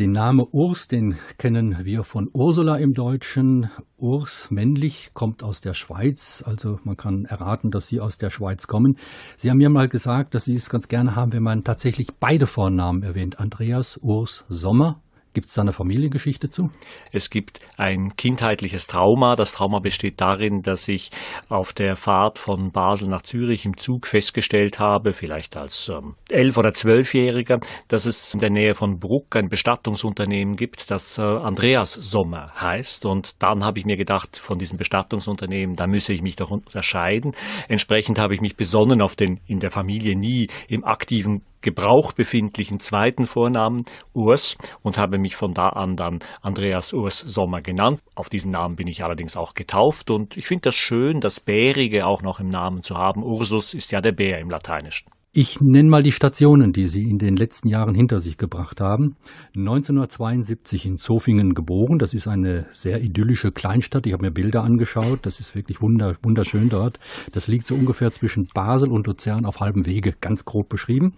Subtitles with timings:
[0.00, 3.70] Den Namen Urs, den kennen wir von Ursula im Deutschen.
[3.96, 8.66] Urs, männlich, kommt aus der Schweiz, also man kann erraten, dass Sie aus der Schweiz
[8.66, 8.98] kommen.
[9.36, 12.48] Sie haben mir mal gesagt, dass Sie es ganz gerne haben, wenn man tatsächlich beide
[12.48, 13.38] Vornamen erwähnt.
[13.38, 15.00] Andreas Urs Sommer
[15.34, 16.70] Gibt es da eine Familiengeschichte zu?
[17.10, 19.34] Es gibt ein kindheitliches Trauma.
[19.34, 21.10] Das Trauma besteht darin, dass ich
[21.48, 26.56] auf der Fahrt von Basel nach Zürich im Zug festgestellt habe, vielleicht als ähm, elf-
[26.56, 31.94] oder zwölfjähriger, dass es in der Nähe von Bruck ein Bestattungsunternehmen gibt, das äh, Andreas
[31.94, 33.04] Sommer heißt.
[33.04, 37.32] Und dann habe ich mir gedacht, von diesem Bestattungsunternehmen, da müsse ich mich doch unterscheiden.
[37.66, 42.78] Entsprechend habe ich mich besonnen auf den in der Familie nie im aktiven Gebrauch befindlichen
[42.78, 48.00] zweiten Vornamen Urs und habe mich von da an dann Andreas Urs Sommer genannt.
[48.14, 52.06] Auf diesen Namen bin ich allerdings auch getauft und ich finde das schön, das Bärige
[52.06, 53.22] auch noch im Namen zu haben.
[53.22, 55.08] Ursus ist ja der Bär im Lateinischen.
[55.36, 59.16] Ich nenne mal die Stationen, die Sie in den letzten Jahren hinter sich gebracht haben.
[59.56, 61.98] 1972 in Zofingen geboren.
[61.98, 64.06] Das ist eine sehr idyllische Kleinstadt.
[64.06, 65.26] Ich habe mir Bilder angeschaut.
[65.26, 67.00] Das ist wirklich wunderschön dort.
[67.32, 71.14] Das liegt so ungefähr zwischen Basel und Luzern auf halbem Wege, ganz grob beschrieben.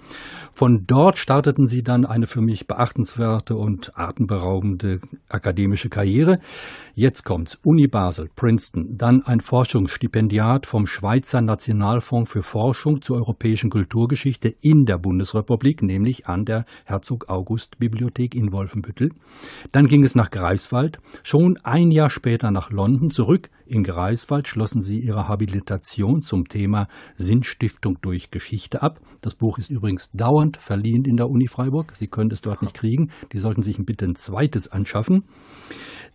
[0.55, 6.39] Von dort starteten Sie dann eine für mich beachtenswerte und atemberaubende akademische Karriere.
[6.95, 7.61] Jetzt kommt's.
[7.62, 14.55] Uni Basel, Princeton, dann ein Forschungsstipendiat vom Schweizer Nationalfonds für Forschung zur europäischen Kultur Kulturgeschichte
[14.61, 19.11] in der Bundesrepublik, nämlich an der Herzog August Bibliothek in Wolfenbüttel.
[19.73, 24.81] Dann ging es nach Greifswald, schon ein Jahr später nach London, zurück in Greifswald schlossen
[24.81, 29.01] sie ihre Habilitation zum Thema Sinnstiftung durch Geschichte ab.
[29.23, 31.91] Das Buch ist übrigens dauernd verliehen in der Uni Freiburg.
[31.97, 33.11] Sie können es dort nicht kriegen.
[33.33, 35.25] Die sollten sich bitte ein zweites anschaffen.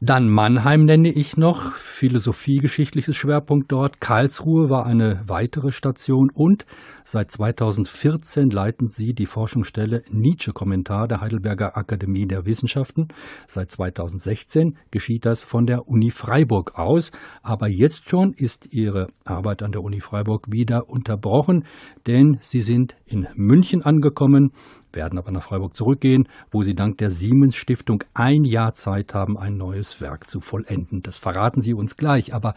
[0.04, 4.02] Dann Mannheim nenne ich noch, philosophiegeschichtliches Schwerpunkt dort.
[4.02, 6.66] Karlsruhe war eine weitere Station und
[7.04, 13.10] seit 2014 leiten sie die Forschungsstelle Nietzsche-Kommentar der Heidelberger Akademie der Wissenschaften.
[13.46, 17.12] Seit 2016 geschieht das von der Uni Freiburg aus.
[17.44, 21.66] Aber jetzt schon ist ihre Arbeit an der Uni Freiburg wieder unterbrochen,
[22.08, 24.52] denn sie sind in München angekommen
[24.94, 29.38] werden aber nach Freiburg zurückgehen, wo sie dank der Siemens Stiftung ein Jahr Zeit haben,
[29.38, 31.02] ein neues Werk zu vollenden.
[31.04, 32.34] Das verraten Sie uns gleich.
[32.34, 32.56] Aber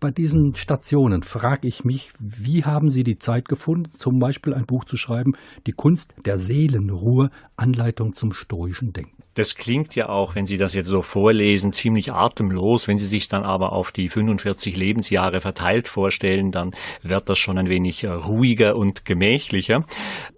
[0.00, 4.66] bei diesen Stationen frage ich mich, wie haben Sie die Zeit gefunden, zum Beispiel ein
[4.66, 5.34] Buch zu schreiben,
[5.66, 9.15] Die Kunst der Seelenruhe, Anleitung zum stoischen Denken?
[9.36, 12.88] Das klingt ja auch, wenn Sie das jetzt so vorlesen, ziemlich atemlos.
[12.88, 16.70] Wenn Sie sich dann aber auf die 45 Lebensjahre verteilt vorstellen, dann
[17.02, 19.84] wird das schon ein wenig äh, ruhiger und gemächlicher.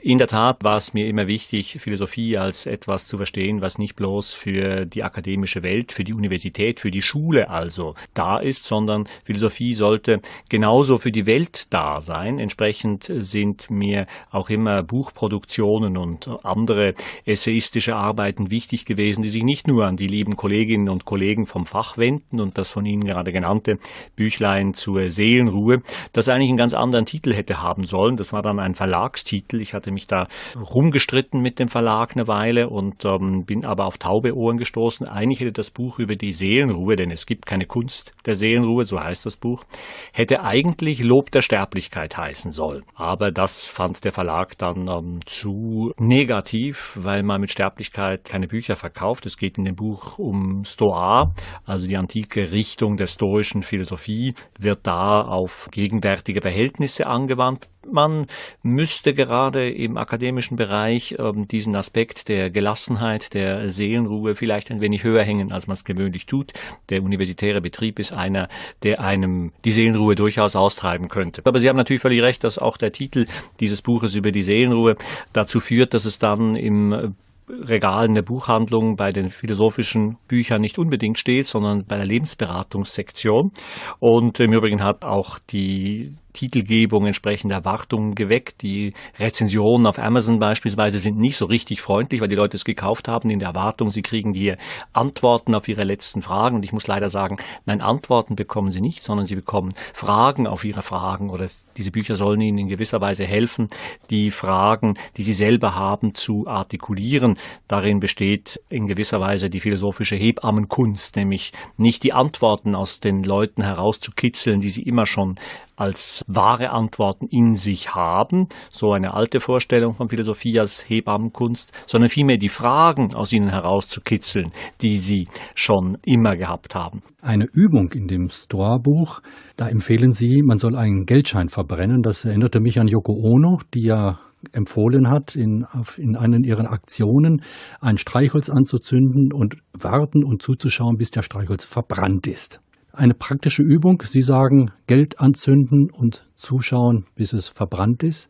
[0.03, 3.95] In der Tat war es mir immer wichtig, Philosophie als etwas zu verstehen, was nicht
[3.95, 9.09] bloß für die akademische Welt, für die Universität, für die Schule also da ist, sondern
[9.25, 12.41] Philosophie sollte genauso für die Welt da sein.
[12.41, 16.95] Entsprechend sind mir auch immer Buchproduktionen und andere
[17.25, 21.65] essayistische Arbeiten wichtig gewesen, die sich nicht nur an die lieben Kolleginnen und Kollegen vom
[21.65, 23.79] Fach wenden und das von Ihnen gerade genannte
[24.17, 25.83] Büchlein zur Seelenruhe,
[26.13, 28.17] das eigentlich einen ganz anderen Titel hätte haben sollen.
[28.17, 29.61] Das war dann ein Verlagstitel.
[29.61, 33.99] Ich hatte mich da rumgestritten mit dem Verlag eine Weile und ähm, bin aber auf
[33.99, 35.07] taube Ohren gestoßen.
[35.07, 38.99] Eigentlich hätte das Buch über die Seelenruhe, denn es gibt keine Kunst der Seelenruhe, so
[38.99, 39.65] heißt das Buch,
[40.13, 42.85] hätte eigentlich Lob der Sterblichkeit heißen sollen.
[42.95, 48.77] Aber das fand der Verlag dann ähm, zu negativ, weil man mit Sterblichkeit keine Bücher
[48.79, 49.27] verkauft.
[49.27, 51.35] Es geht in dem Buch um Stoa,
[51.65, 57.69] also die antike Richtung der stoischen Philosophie, wird da auf gegenwärtige Verhältnisse angewandt.
[57.91, 58.27] Man
[58.63, 65.05] müsste gerade im akademischen Bereich ähm, diesen Aspekt der Gelassenheit, der Seelenruhe vielleicht ein wenig
[65.05, 66.53] höher hängen, als man es gewöhnlich tut.
[66.91, 68.49] Der universitäre Betrieb ist einer,
[68.83, 71.43] der einem die Seelenruhe durchaus austreiben könnte.
[71.45, 73.27] Aber Sie haben natürlich völlig recht, dass auch der Titel
[73.61, 74.97] dieses Buches über die Seelenruhe
[75.33, 77.15] dazu führt, dass es dann im
[77.49, 83.53] Regalen der Buchhandlung bei den philosophischen Büchern nicht unbedingt steht, sondern bei der Lebensberatungssektion.
[83.99, 88.63] Und im Übrigen hat auch die Titelgebung entsprechende Erwartungen geweckt.
[88.63, 93.09] Die Rezensionen auf Amazon beispielsweise sind nicht so richtig freundlich, weil die Leute es gekauft
[93.09, 94.57] haben in der Erwartung, sie kriegen hier
[94.93, 96.55] Antworten auf ihre letzten Fragen.
[96.55, 100.65] Und ich muss leider sagen, nein, Antworten bekommen sie nicht, sondern sie bekommen Fragen auf
[100.65, 103.69] ihre Fragen oder diese Bücher sollen ihnen in gewisser Weise helfen,
[104.11, 107.37] die Fragen, die sie selber haben, zu artikulieren.
[107.67, 113.65] Darin besteht in gewisser Weise die philosophische Hebammenkunst, nämlich nicht die Antworten aus den Leuten
[113.65, 115.35] herauszukitzeln, die sie immer schon
[115.79, 122.11] als wahre Antworten in sich haben, so eine alte Vorstellung von Philosophie als Hebammenkunst, sondern
[122.11, 127.03] vielmehr die Fragen aus ihnen herauszukitzeln, die sie schon immer gehabt haben.
[127.23, 129.21] Eine Übung in dem Store-Buch,
[129.57, 132.03] da empfehlen Sie, man soll einen Geldschein verbrennen.
[132.03, 134.19] Das erinnerte mich an Yoko Ono, die ja
[134.53, 135.67] empfohlen hat, in,
[135.97, 137.43] in einen ihrer Aktionen
[137.81, 142.61] ein Streichholz anzuzünden und warten und zuzuschauen, bis der Streichholz verbrannt ist.
[142.99, 144.03] Eine praktische Übung.
[144.05, 148.29] Sie sagen, Geld anzünden und zuschauen, bis es verbrannt ist.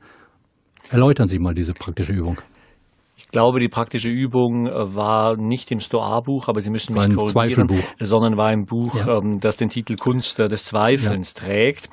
[0.91, 2.38] Erläutern Sie mal diese praktische Übung.
[3.17, 7.29] Ich glaube, die praktische Übung äh, war nicht im Stoa-Buch, aber Sie müssen mich korrigieren,
[7.29, 7.82] Zweifelbuch.
[7.99, 9.17] sondern war ein Buch, ja.
[9.17, 11.47] Ähm, das den Titel Kunst des Zweifelns ja.
[11.47, 11.88] trägt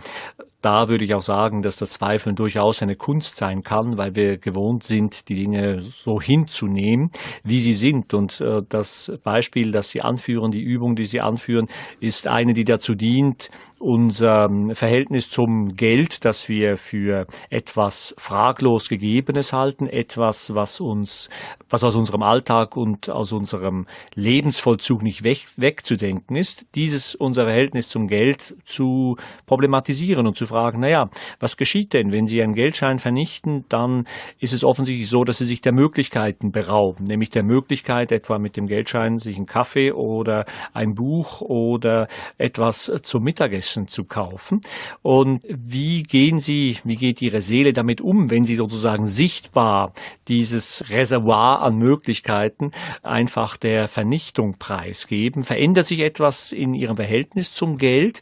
[0.66, 4.38] da würde ich auch sagen, dass das Zweifeln durchaus eine Kunst sein kann, weil wir
[4.38, 7.12] gewohnt sind, die Dinge so hinzunehmen,
[7.44, 8.16] wie sie sind.
[8.16, 11.68] Und äh, das Beispiel, das Sie anführen, die Übung, die Sie anführen,
[12.00, 19.54] ist eine, die dazu dient, unser Verhältnis zum Geld, das wir für etwas fraglos Gegebenes
[19.54, 21.30] halten, etwas, was uns,
[21.70, 23.86] was aus unserem Alltag und aus unserem
[24.16, 30.80] Lebensvollzug nicht weg, wegzudenken ist, dieses unser Verhältnis zum Geld zu problematisieren und zu fragen,
[30.80, 31.10] naja,
[31.42, 34.08] was geschieht denn, wenn Sie einen Geldschein vernichten, dann
[34.40, 38.56] ist es offensichtlich so, dass Sie sich der Möglichkeiten berauben, nämlich der Möglichkeit, etwa mit
[38.56, 42.08] dem Geldschein sich einen Kaffee oder ein Buch oder
[42.38, 44.62] etwas zum Mittagessen zu kaufen.
[45.02, 49.92] Und wie gehen Sie, wie geht Ihre Seele damit um, wenn Sie sozusagen sichtbar
[50.30, 52.72] dieses Reservoir an Möglichkeiten
[53.04, 55.44] einfach der Vernichtung preisgeben?
[55.44, 58.22] Verändert sich etwas in Ihrem Verhältnis zum Geld?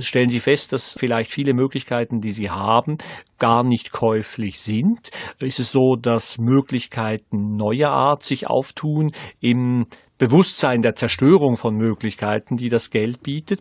[0.00, 2.98] Stellen Sie fest, dass vielleicht viele Möglichkeiten die sie haben,
[3.38, 5.10] gar nicht käuflich sind?
[5.38, 9.86] Ist es so, dass Möglichkeiten neuer Art sich auftun im
[10.20, 13.60] Bewusstsein der Zerstörung von Möglichkeiten, die das Geld bietet.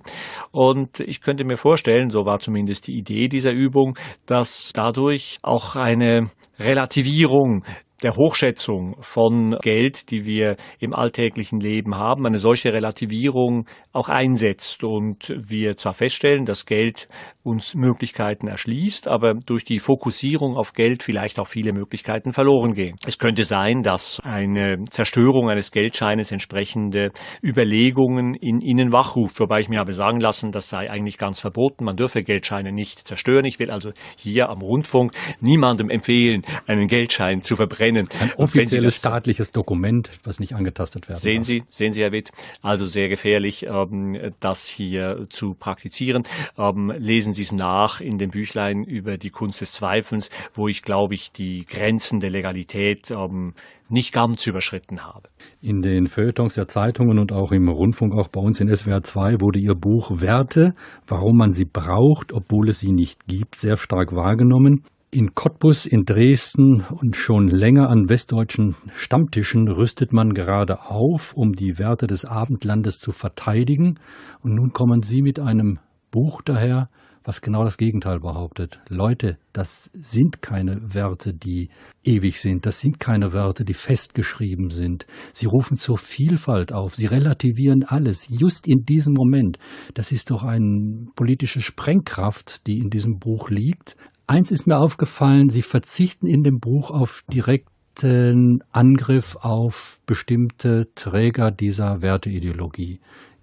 [0.52, 5.78] Und ich könnte mir vorstellen, so war zumindest die Idee dieser Übung, dass dadurch auch
[5.78, 6.30] eine
[6.60, 7.64] Relativierung
[8.04, 14.84] der Hochschätzung von Geld, die wir im alltäglichen Leben haben, eine solche Relativierung auch einsetzt
[14.84, 17.10] und wir zwar feststellen, dass Geld
[17.44, 22.96] uns Möglichkeiten erschließt, aber durch die Fokussierung auf Geld vielleicht auch viele Möglichkeiten verloren gehen.
[23.06, 27.12] Es könnte sein, dass eine Zerstörung eines Geldscheines entsprechende
[27.44, 31.84] Überlegungen in ihnen wachruft, wobei ich mir habe sagen lassen, das sei eigentlich ganz verboten.
[31.84, 33.46] Man dürfe Geldscheine nicht zerstören.
[33.46, 38.10] Ich will also hier am Rundfunk niemandem empfehlen, einen Geldschein zu verbrennen kennen.
[38.20, 41.46] Ein offizielles staatliches Dokument, was nicht angetastet werden Sehen darf.
[41.46, 42.32] Sie, sehen Sie, Herr Witt,
[42.62, 46.24] also sehr gefährlich, ähm, das hier zu praktizieren.
[46.58, 50.82] Ähm, lesen Sie es nach in dem Büchlein über die Kunst des Zweifelns, wo ich,
[50.82, 53.54] glaube ich, die Grenzen der Legalität ähm,
[53.90, 55.30] nicht ganz überschritten habe.
[55.62, 59.42] In den Feuilletons der Zeitungen und auch im Rundfunk, auch bei uns in SWR 2,
[59.42, 60.74] wurde Ihr Buch Werte,
[61.08, 64.84] warum man sie braucht, obwohl es sie nicht gibt, sehr stark wahrgenommen.
[65.12, 71.54] In Cottbus, in Dresden und schon länger an westdeutschen Stammtischen rüstet man gerade auf, um
[71.54, 74.00] die Werte des Abendlandes zu verteidigen.
[74.44, 75.80] Und nun kommen Sie mit einem
[76.12, 76.90] Buch daher,
[77.24, 78.82] was genau das Gegenteil behauptet.
[78.88, 81.70] Leute, das sind keine Werte, die
[82.04, 82.68] ewig sind.
[82.68, 85.08] Das sind keine Werte, die festgeschrieben sind.
[85.34, 86.96] Sie rufen zur Vielfalt auf.
[86.96, 88.28] Sie relativieren alles.
[88.30, 89.58] Just in diesem Moment.
[89.96, 93.96] Das ist doch eine politische Sprengkraft, die in diesem Buch liegt.
[94.30, 101.50] Eins ist mir aufgefallen, Sie verzichten in dem Buch auf direkten Angriff auf bestimmte Träger
[101.50, 103.00] dieser Werteideologie.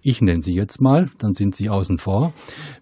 [0.08, 2.32] Ich nenne sie jetzt mal, dann sind sie außen vor.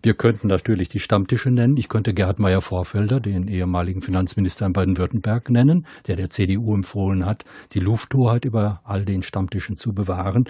[0.03, 1.79] Wir könnten natürlich die Stammtische nennen.
[1.79, 7.47] Ich könnte Gerhard Meyer-Vorfelder, den ehemaligen Finanzminister in Baden-Württemberg, nennen, der der CDU empfohlen hat,
[7.73, 10.45] die Lufthoheit über all den Stammtischen zu bewahren.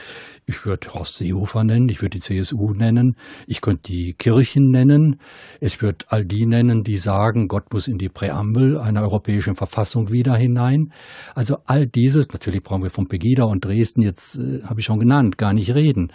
[0.46, 3.14] Ich würde Horst Seehofer nennen, ich würde die CSU nennen,
[3.46, 5.20] ich könnte die Kirchen nennen.
[5.60, 10.10] Es wird all die nennen, die sagen, Gott muss in die Präambel einer europäischen Verfassung
[10.10, 10.92] wieder hinein.
[11.36, 14.98] Also all dieses, natürlich brauchen wir von Pegida und Dresden, jetzt äh, habe ich schon
[14.98, 16.10] genannt, gar nicht reden.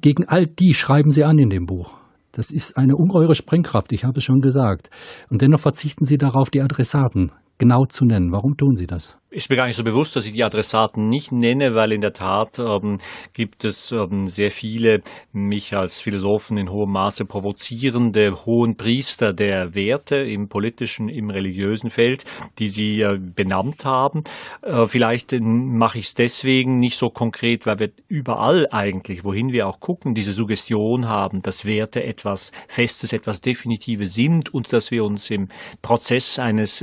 [0.00, 1.94] Gegen all die schreiben sie an in dem Buch.
[2.32, 4.90] Das ist eine ungeheure Sprengkraft, ich habe es schon gesagt.
[5.30, 8.32] Und dennoch verzichten sie darauf, die Adressaten genau zu nennen.
[8.32, 9.18] Warum tun sie das?
[9.36, 12.14] ist mir gar nicht so bewusst, dass ich die Adressaten nicht nenne, weil in der
[12.14, 12.96] Tat ähm,
[13.34, 19.74] gibt es ähm, sehr viele mich als Philosophen in hohem Maße provozierende hohen Priester der
[19.74, 22.24] Werte im politischen, im religiösen Feld,
[22.58, 24.24] die Sie äh, benannt haben.
[24.62, 29.66] Äh, vielleicht mache ich es deswegen nicht so konkret, weil wir überall eigentlich, wohin wir
[29.66, 35.04] auch gucken, diese Suggestion haben, dass Werte etwas Festes, etwas Definitives sind und dass wir
[35.04, 35.48] uns im
[35.82, 36.82] Prozess eines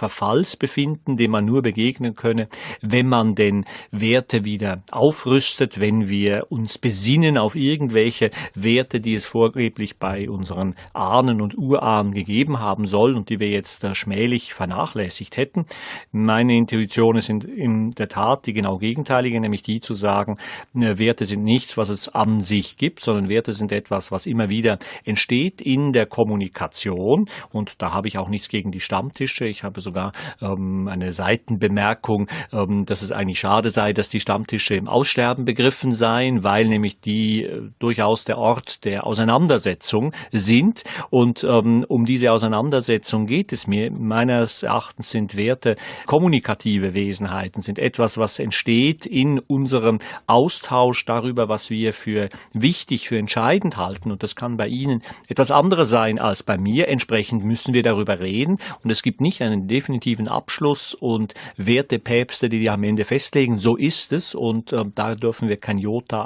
[0.00, 2.48] Werteverfalls befinden, den man nur begegnen könne,
[2.80, 9.26] wenn man denn Werte wieder aufrüstet, wenn wir uns besinnen auf irgendwelche Werte, die es
[9.26, 14.54] vorgeblich bei unseren Ahnen und Urahnen gegeben haben soll und die wir jetzt äh, schmählich
[14.54, 15.66] vernachlässigt hätten.
[16.12, 20.38] Meine Intuition ist in, der Tat die genau gegenteilige, nämlich die zu sagen,
[20.74, 24.48] äh, Werte sind nichts, was es an sich gibt, sondern Werte sind etwas, was immer
[24.48, 27.26] wieder entsteht in der Kommunikation.
[27.52, 29.46] Und da habe ich auch nichts gegen die Stammtische.
[29.46, 34.76] Ich habe sogar ähm, eine Seitenbemerkung, ähm, dass es eigentlich schade sei, dass die Stammtische
[34.76, 40.84] im Aussterben begriffen seien, weil nämlich die äh, durchaus der Ort der Auseinandersetzung sind.
[41.10, 43.90] Und ähm, um diese Auseinandersetzung geht es mir.
[43.90, 51.70] Meines Erachtens sind Werte kommunikative Wesenheiten, sind etwas, was entsteht in unserem Austausch darüber, was
[51.70, 54.12] wir für wichtig, für entscheidend halten.
[54.12, 56.88] Und das kann bei Ihnen etwas anderes sein als bei mir.
[56.88, 58.58] Entsprechend müssen wir darüber reden.
[58.84, 63.58] Und es gibt nicht einen definitiven Abschluss und Wertepäpste, die die am Ende festlegen.
[63.58, 64.34] So ist es.
[64.34, 66.22] Und äh, da dürfen wir kein Jota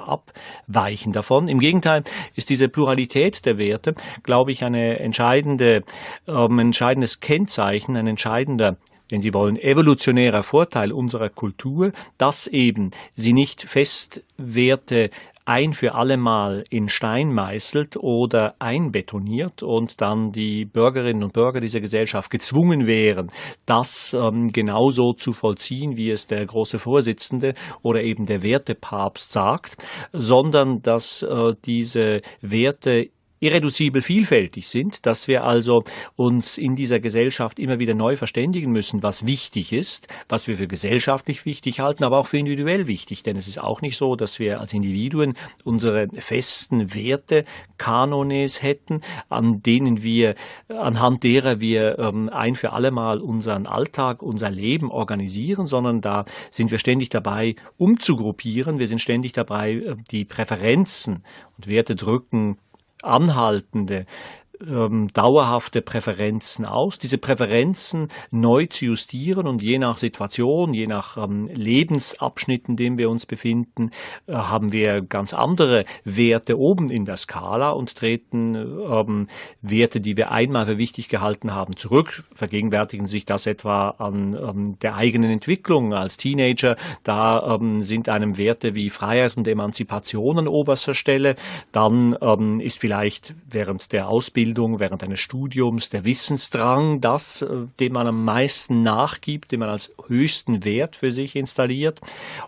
[0.67, 1.47] abweichen davon.
[1.47, 2.03] Im Gegenteil
[2.35, 3.95] ist diese Pluralität der Werte,
[4.25, 5.85] glaube ich, eine entscheidende,
[6.27, 8.77] ähm, ein entscheidendes Kennzeichen, ein entscheidender
[9.11, 15.11] wenn Sie wollen, evolutionärer Vorteil unserer Kultur, dass eben sie nicht Festwerte
[15.47, 21.81] ein für allemal in Stein meißelt oder einbetoniert und dann die Bürgerinnen und Bürger dieser
[21.81, 23.31] Gesellschaft gezwungen wären,
[23.67, 29.77] das ähm, genauso zu vollziehen, wie es der große Vorsitzende oder eben der Wertepapst sagt,
[30.13, 33.11] sondern dass äh, diese Werte
[33.45, 35.83] irreduzibel vielfältig sind, dass wir also
[36.17, 40.67] uns in dieser Gesellschaft immer wieder neu verständigen müssen, was wichtig ist, was wir für
[40.67, 43.23] gesellschaftlich wichtig halten, aber auch für individuell wichtig.
[43.23, 45.35] Denn es ist auch nicht so, dass wir als Individuen
[45.65, 47.45] unsere festen Werte,
[47.77, 50.35] Kanones hätten, an denen wir,
[50.69, 56.25] anhand derer wir ähm, ein für alle Mal unseren Alltag, unser Leben organisieren, sondern da
[56.51, 58.79] sind wir ständig dabei, umzugruppieren.
[58.79, 61.25] Wir sind ständig dabei, äh, die Präferenzen
[61.57, 62.59] und Werte drücken
[63.05, 64.07] anhaltende
[64.69, 71.17] ähm, dauerhafte Präferenzen aus, diese Präferenzen neu zu justieren und je nach Situation, je nach
[71.17, 73.91] ähm, Lebensabschnitt, in dem wir uns befinden,
[74.27, 79.29] äh, haben wir ganz andere Werte oben in der Skala und treten ähm,
[79.63, 84.79] Werte, die wir einmal für wichtig gehalten haben, zurück, vergegenwärtigen sich das etwa an ähm,
[84.81, 85.95] der eigenen Entwicklung.
[85.95, 91.37] Als Teenager, da ähm, sind einem Werte wie Freiheit und Emanzipation an oberster Stelle,
[91.73, 97.67] dann ähm, ist vielleicht während der Ausbildung Ausbildung, während eines Studiums, der Wissensdrang, das, äh,
[97.81, 102.01] dem man am meisten nachgibt, den man als höchsten Wert für sich installiert.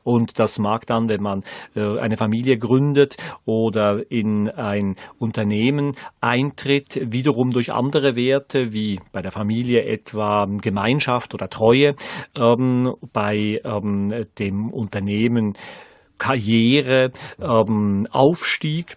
[0.05, 1.43] Und das mag dann, wenn man
[1.75, 9.21] äh, eine Familie gründet oder in ein Unternehmen eintritt, wiederum durch andere Werte, wie bei
[9.21, 11.97] der Familie etwa Gemeinschaft oder Treue,
[12.37, 15.55] ähm, bei ähm, dem Unternehmen
[16.19, 17.11] Karriere,
[17.41, 18.97] ähm, Aufstieg.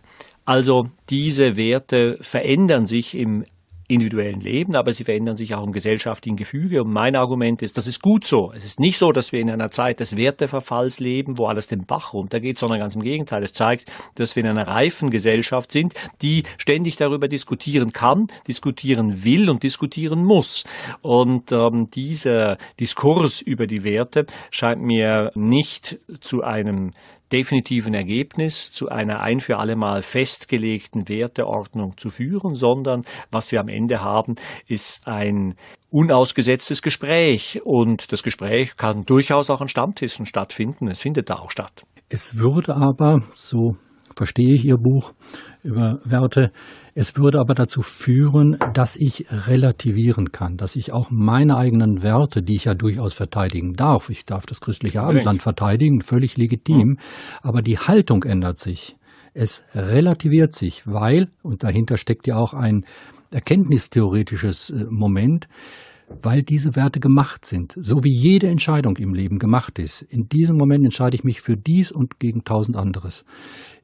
[0.50, 3.46] Also diese Werte verändern sich im
[3.88, 6.82] individuellen Leben, aber sie verändern sich auch im gesellschaftlichen Gefüge.
[6.82, 8.52] Und mein Argument ist, das ist gut so.
[8.56, 11.86] Es ist nicht so, dass wir in einer Zeit des Werteverfalls leben, wo alles den
[11.86, 13.44] Bach runtergeht, sondern ganz im Gegenteil.
[13.44, 19.24] Es zeigt, dass wir in einer reifen Gesellschaft sind, die ständig darüber diskutieren kann, diskutieren
[19.24, 20.64] will und diskutieren muss.
[21.04, 26.94] Und ähm, dieser Diskurs über die Werte scheint mir nicht zu einem
[27.32, 33.60] definitiven Ergebnis zu einer ein für alle Mal festgelegten Werteordnung zu führen, sondern was wir
[33.60, 34.36] am Ende haben,
[34.68, 35.56] ist ein
[35.90, 37.62] unausgesetztes Gespräch.
[37.64, 40.88] Und das Gespräch kann durchaus auch an Stammtischen stattfinden.
[40.88, 41.84] Es findet da auch statt.
[42.10, 43.76] Es würde aber, so
[44.20, 45.14] verstehe ich Ihr Buch
[45.64, 46.52] über Werte,
[46.94, 52.42] es würde aber dazu führen, dass ich relativieren kann, dass ich auch meine eigenen Werte,
[52.42, 56.98] die ich ja durchaus verteidigen darf, ich darf das christliche Abendland verteidigen, völlig legitim,
[57.42, 58.98] aber die Haltung ändert sich.
[59.34, 62.86] Es relativiert sich, weil, und dahinter steckt ja auch ein
[63.32, 65.48] erkenntnistheoretisches äh, Moment,
[66.22, 70.02] weil diese Werte gemacht sind, so wie jede Entscheidung im Leben gemacht ist.
[70.02, 73.26] In diesem Moment entscheide ich mich für dies und gegen tausend anderes.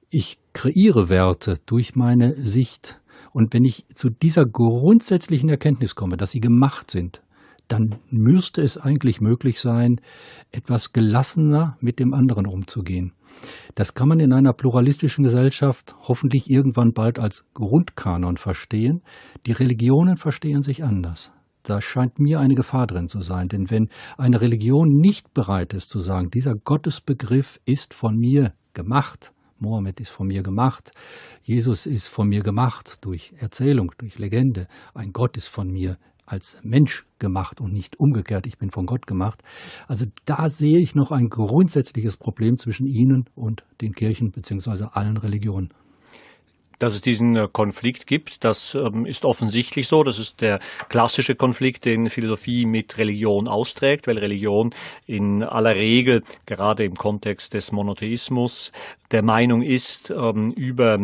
[0.09, 3.01] Ich kreiere Werte durch meine Sicht.
[3.31, 7.21] Und wenn ich zu dieser grundsätzlichen Erkenntnis komme, dass sie gemacht sind,
[7.67, 9.99] dann müsste es eigentlich möglich sein,
[10.51, 13.13] etwas gelassener mit dem anderen umzugehen.
[13.73, 19.01] Das kann man in einer pluralistischen Gesellschaft hoffentlich irgendwann bald als Grundkanon verstehen.
[19.45, 21.31] Die Religionen verstehen sich anders.
[21.63, 25.89] Da scheint mir eine Gefahr drin zu sein, denn wenn eine Religion nicht bereit ist
[25.89, 30.91] zu sagen, dieser Gottesbegriff ist von mir gemacht, Mohammed ist von mir gemacht,
[31.43, 36.57] Jesus ist von mir gemacht durch Erzählung, durch Legende, ein Gott ist von mir als
[36.63, 39.41] Mensch gemacht und nicht umgekehrt, ich bin von Gott gemacht.
[39.87, 45.17] Also da sehe ich noch ein grundsätzliches Problem zwischen Ihnen und den Kirchen beziehungsweise allen
[45.17, 45.69] Religionen.
[46.77, 50.03] Dass es diesen äh, Konflikt gibt, das ähm, ist offensichtlich so.
[50.03, 50.59] Das ist der
[50.89, 54.71] klassische Konflikt, den Philosophie mit Religion austrägt, weil Religion
[55.05, 58.73] in aller Regel, gerade im Kontext des Monotheismus,
[59.15, 60.97] der Meinung ist, ähm, über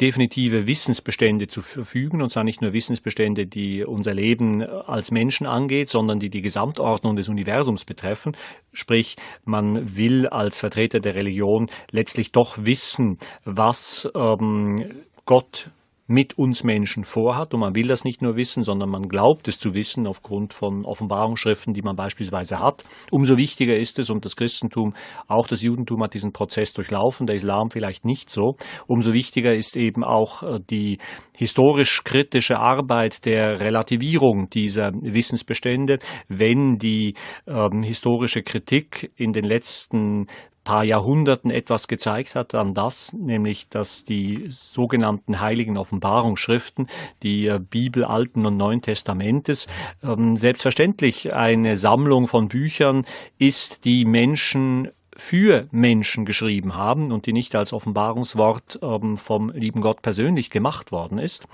[0.00, 5.88] definitive Wissensbestände zu verfügen, und zwar nicht nur Wissensbestände, die unser Leben als Menschen angeht,
[5.88, 8.36] sondern die die Gesamtordnung des Universums betreffen.
[8.72, 9.14] Sprich,
[9.44, 14.84] man will als Vertreter der Religion letztlich doch wissen, was ähm,
[15.24, 15.70] Gott
[16.06, 17.54] mit uns Menschen vorhat.
[17.54, 20.84] Und man will das nicht nur wissen, sondern man glaubt es zu wissen aufgrund von
[20.84, 22.84] Offenbarungsschriften, die man beispielsweise hat.
[23.10, 24.94] Umso wichtiger ist es, und das Christentum,
[25.28, 28.56] auch das Judentum hat diesen Prozess durchlaufen, der Islam vielleicht nicht so.
[28.86, 30.98] Umso wichtiger ist eben auch äh, die
[31.36, 37.14] historisch-kritische Arbeit der Relativierung dieser Wissensbestände, wenn die
[37.46, 40.26] ähm, historische Kritik in den letzten
[40.64, 46.88] paar Jahrhunderten etwas gezeigt hat, an das, nämlich dass die sogenannten heiligen Offenbarungsschriften,
[47.22, 49.66] die äh, Bibel Alten und Neuen Testamentes,
[50.02, 53.04] ähm, selbstverständlich eine Sammlung von Büchern
[53.38, 59.80] ist, die Menschen für Menschen geschrieben haben und die nicht als Offenbarungswort ähm, vom lieben
[59.80, 61.46] Gott persönlich gemacht worden ist.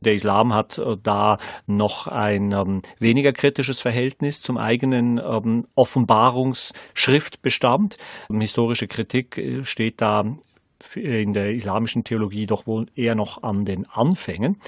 [0.00, 7.98] Der Islam hat äh, da noch ein ähm, weniger kritisches Verhältnis zum eigenen ähm, Offenbarungsschriftbestand.
[8.30, 10.24] Historische Kritik äh, steht da
[10.96, 14.58] in der islamischen Theologie doch wohl eher noch an den Anfängen.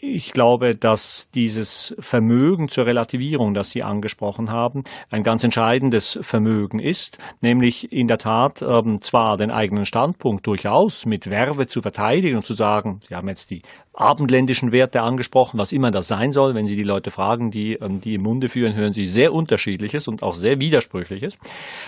[0.00, 6.78] Ich glaube, dass dieses Vermögen zur Relativierung, das Sie angesprochen haben, ein ganz entscheidendes Vermögen
[6.78, 12.36] ist, nämlich in der Tat ähm, zwar den eigenen Standpunkt durchaus mit Werbe zu verteidigen
[12.36, 13.62] und zu sagen, Sie haben jetzt die
[13.94, 16.54] abendländischen Werte angesprochen, was immer das sein soll.
[16.54, 20.08] Wenn Sie die Leute fragen, die ähm, die im Munde führen, hören Sie sehr unterschiedliches
[20.08, 21.38] und auch sehr widersprüchliches.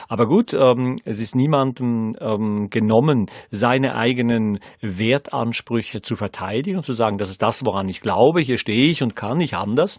[0.09, 6.93] Aber gut, ähm, es ist niemandem ähm, genommen, seine eigenen Wertansprüche zu verteidigen und zu
[6.93, 9.99] sagen, das ist das, woran ich glaube, hier stehe ich und kann nicht anders.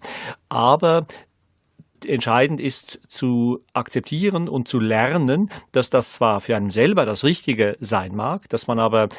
[0.49, 1.07] Aber
[2.05, 7.75] entscheidend ist zu akzeptieren und zu lernen, dass das zwar für einen selber das Richtige
[7.79, 9.09] sein mag, dass man aber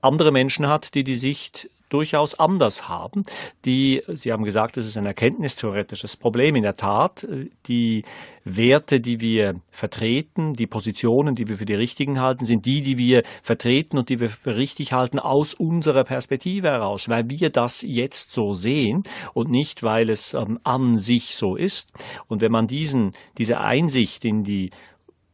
[0.00, 3.22] andere Menschen hat, die die Sicht durchaus anders haben.
[3.64, 6.56] Die, Sie haben gesagt, es ist ein erkenntnistheoretisches Problem.
[6.56, 7.26] In der Tat,
[7.66, 8.04] die
[8.44, 12.98] Werte, die wir vertreten, die Positionen, die wir für die richtigen halten, sind die, die
[12.98, 17.82] wir vertreten und die wir für richtig halten aus unserer Perspektive heraus, weil wir das
[17.82, 19.02] jetzt so sehen
[19.34, 21.92] und nicht, weil es ähm, an sich so ist.
[22.26, 24.70] Und wenn man diesen, diese Einsicht in die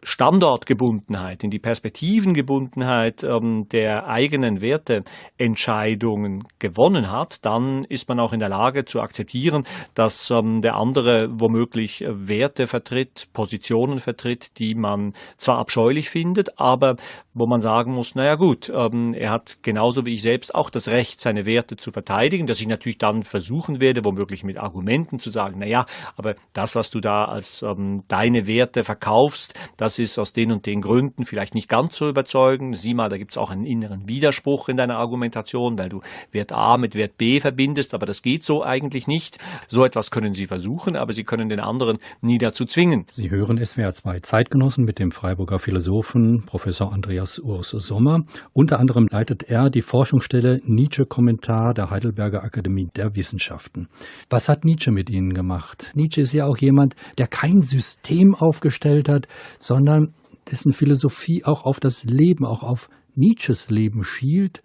[0.04, 8.40] Standortgebundenheit, in die Perspektivengebundenheit ähm, der eigenen Werteentscheidungen gewonnen hat, dann ist man auch in
[8.40, 9.64] der Lage zu akzeptieren,
[9.94, 16.96] dass ähm, der andere womöglich Werte vertritt, Positionen vertritt, die man zwar abscheulich findet, aber
[17.32, 20.88] wo man sagen muss, naja gut, ähm, er hat genauso wie ich selbst auch das
[20.88, 25.30] Recht, seine Werte zu verteidigen, dass ich natürlich dann versuchen werde, womöglich mit Argumenten zu
[25.30, 25.86] sagen, naja,
[26.16, 30.50] aber das, was du da als ähm, deine Werte verkaufst, das das ist aus den
[30.50, 32.76] und den Gründen vielleicht nicht ganz so überzeugend.
[32.76, 36.00] Sieh mal, da gibt es auch einen inneren Widerspruch in deiner Argumentation, weil du
[36.32, 39.38] Wert A mit Wert B verbindest, aber das geht so eigentlich nicht.
[39.68, 43.06] So etwas können Sie versuchen, aber Sie können den anderen nie dazu zwingen.
[43.08, 48.24] Sie hören SWR 2 Zeitgenossen mit dem Freiburger Philosophen Professor Andreas Urs Sommer.
[48.52, 53.86] Unter anderem leitet er die Forschungsstelle Nietzsche-Kommentar der Heidelberger Akademie der Wissenschaften.
[54.28, 55.92] Was hat Nietzsche mit Ihnen gemacht?
[55.94, 59.28] Nietzsche ist ja auch jemand, der kein System aufgestellt hat,
[59.60, 60.14] sondern sondern
[60.50, 64.62] dessen Philosophie auch auf das Leben, auch auf Nietzsches Leben schielt.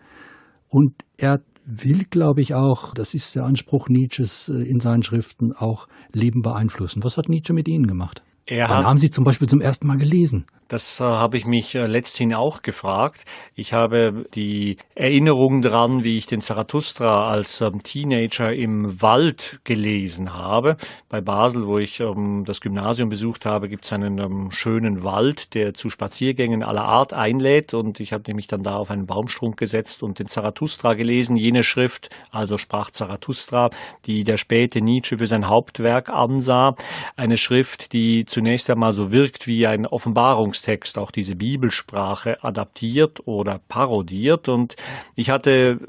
[0.70, 5.52] Und er will, glaube ich, auch, das ist der Anspruch Nietzsches äh, in seinen Schriften,
[5.54, 7.04] auch Leben beeinflussen.
[7.04, 8.24] Was hat Nietzsche mit Ihnen gemacht?
[8.46, 10.46] Er Wann haben Sie zum Beispiel zum ersten Mal gelesen?
[10.70, 13.26] Das äh, habe ich mich äh, letzthin auch gefragt.
[13.56, 20.36] Ich habe die Erinnerung daran, wie ich den Zarathustra als ähm, Teenager im Wald gelesen
[20.36, 20.78] habe.
[21.10, 25.56] Bei Basel, wo ich ähm, das Gymnasium besucht habe, gibt es einen ähm, schönen Wald,
[25.56, 27.74] der zu Spaziergängen aller Art einlädt.
[27.74, 31.36] Und ich habe mich dann da auf einen Baumstrunk gesetzt und den Zarathustra gelesen.
[31.36, 33.72] Jene Schrift, also sprach Zarathustra,
[34.06, 36.76] die der späte Nietzsche für sein Hauptwerk ansah.
[37.16, 43.26] Eine Schrift, die zunächst einmal so wirkt wie ein Offenbarungs Ursprungstext auch diese Bibelsprache adaptiert
[43.26, 44.50] oder parodiert.
[44.50, 44.76] Und
[45.16, 45.80] ich hatte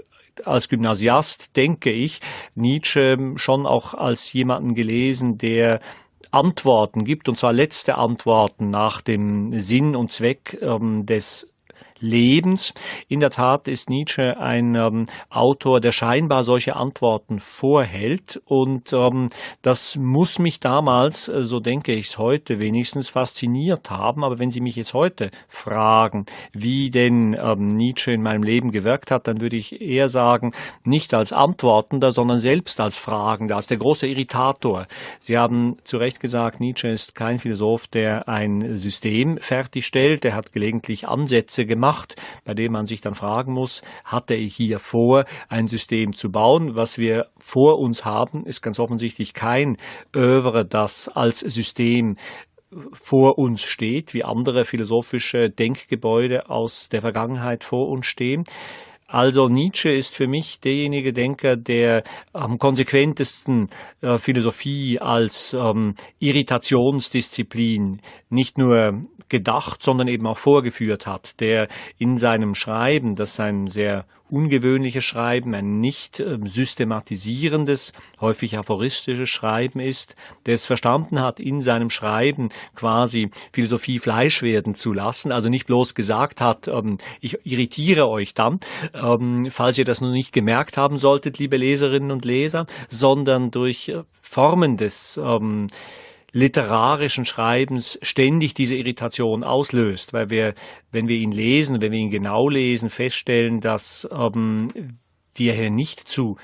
[0.45, 2.21] als Gymnasiast, denke ich,
[2.55, 5.81] Nietzsche schon auch als jemanden gelesen, der
[6.31, 11.53] Antworten gibt, und zwar letzte Antworten nach dem Sinn und Zweck ähm, des
[12.01, 12.75] Lebens.
[13.09, 19.29] In der Tat ist Nietzsche ein ähm, Autor, der scheinbar solche Antworten vorhält und ähm,
[19.63, 24.25] das muss mich damals, äh, so denke ich es heute, wenigstens fasziniert haben.
[24.25, 29.11] Aber wenn Sie mich jetzt heute fragen, wie denn ähm, Nietzsche in meinem Leben gewirkt
[29.11, 30.53] hat, dann würde ich eher sagen,
[30.85, 34.87] nicht als Antwortender, sondern selbst als Fragender, als der große Irritator.
[35.19, 40.25] Sie haben zu Recht gesagt, Nietzsche ist kein Philosoph, der ein System fertigstellt.
[40.25, 44.37] Er hat gelegentlich Ansätze gemacht gemacht, bei dem man sich dann fragen muss, hat er
[44.37, 46.77] hier vor, ein System zu bauen?
[46.77, 49.77] Was wir vor uns haben, ist ganz offensichtlich kein
[50.15, 52.17] Övre, das als System
[52.93, 58.45] vor uns steht, wie andere philosophische Denkgebäude aus der Vergangenheit vor uns stehen.
[59.13, 63.69] Also Nietzsche ist für mich derjenige Denker, der am konsequentesten
[64.03, 71.67] äh, Philosophie als ähm, Irritationsdisziplin nicht nur gedacht, sondern eben auch vorgeführt hat, der
[71.99, 79.81] in seinem Schreiben, das ein sehr ungewöhnliches Schreiben, ein nicht äh, systematisierendes, häufig aphoristisches Schreiben
[79.81, 80.17] ist,
[80.47, 85.67] der es verstanden hat, in seinem Schreiben quasi Philosophie Fleisch werden zu lassen, also nicht
[85.67, 88.61] bloß gesagt hat, ähm, ich irritiere euch dann,
[88.95, 93.89] ähm, falls ihr das noch nicht gemerkt haben solltet, liebe Leserinnen und Leser, sondern durch
[93.89, 95.69] äh, Formen des ähm,
[96.33, 100.55] literarischen Schreibens ständig diese Irritation auslöst, weil wir,
[100.93, 104.69] wenn wir ihn lesen, wenn wir ihn genau lesen, feststellen, dass ähm,
[105.35, 106.37] wir hier nicht zu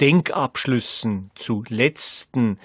[0.00, 2.58] Denkabschlüssen, zu letzten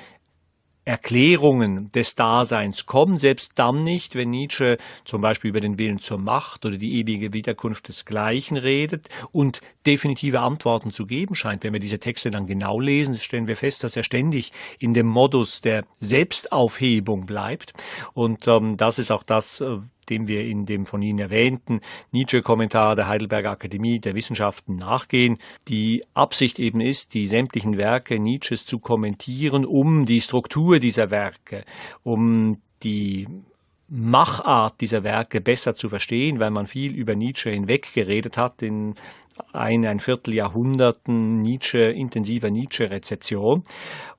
[0.88, 6.18] Erklärungen des Daseins kommen, selbst dann nicht, wenn Nietzsche zum Beispiel über den Willen zur
[6.18, 11.66] Macht oder die ewige Wiederkunft desgleichen redet und definitive Antworten zu geben scheint.
[11.66, 15.08] Wenn wir diese Texte dann genau lesen, stellen wir fest, dass er ständig in dem
[15.08, 17.74] Modus der Selbstaufhebung bleibt.
[18.14, 22.96] Und ähm, das ist auch das, äh, dem wir in dem von Ihnen erwähnten Nietzsche-Kommentar
[22.96, 25.38] der Heidelberger Akademie der Wissenschaften nachgehen.
[25.68, 31.64] Die Absicht eben ist, die sämtlichen Werke Nietzsches zu kommentieren, um die Struktur dieser Werke,
[32.04, 33.28] um die
[33.90, 38.96] Machart dieser Werke besser zu verstehen, weil man viel über Nietzsche hinweg geredet hat in
[39.54, 43.64] ein, ein Vierteljahrhunderten Nietzsche, intensiver Nietzsche-Rezeption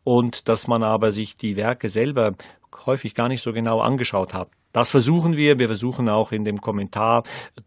[0.04, 2.34] und dass man aber sich die Werke selber
[2.86, 4.48] häufig gar nicht so genau angeschaut hat.
[4.72, 5.58] Das versuchen wir.
[5.58, 7.22] Wir versuchen auch in dem Kommentar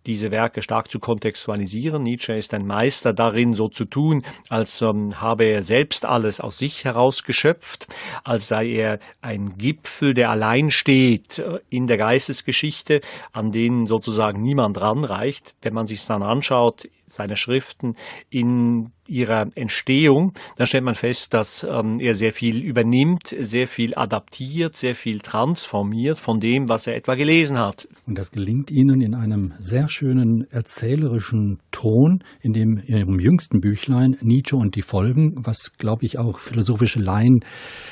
[0.06, 2.04] diese Werke stark zu kontextualisieren.
[2.04, 6.60] Nietzsche ist ein Meister darin, so zu tun, als ähm, habe er selbst alles aus
[6.60, 7.88] sich heraus geschöpft,
[8.24, 14.42] als sei er ein Gipfel, der allein steht äh, in der Geistesgeschichte, an den sozusagen
[14.44, 15.56] niemand ranreicht.
[15.64, 17.96] Wenn man sich dann anschaut, seine Schriften
[18.30, 23.94] in ihrer Entstehung, dann stellt man fest, dass ähm, er sehr viel übernimmt, sehr viel
[23.96, 27.88] adaptiert, sehr viel transformiert von dem, was er etwa gelesen hat.
[28.08, 33.60] Und das gelingt Ihnen in einem sehr schönen erzählerischen Ton, in dem in Ihrem jüngsten
[33.60, 37.44] Büchlein Nietzsche und die Folgen, was glaube ich auch philosophische Laien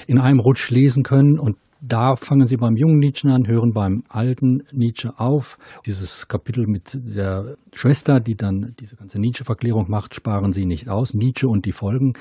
[0.08, 4.04] in einem Rutsch lesen können und da fangen Sie beim jungen Nietzsche an, hören beim
[4.10, 5.58] alten Nietzsche auf.
[5.86, 11.14] Dieses Kapitel mit der Schwester, die dann diese ganze Nietzsche-Verklärung macht, sparen Sie nicht aus.
[11.14, 12.14] Nietzsche und die Folgen.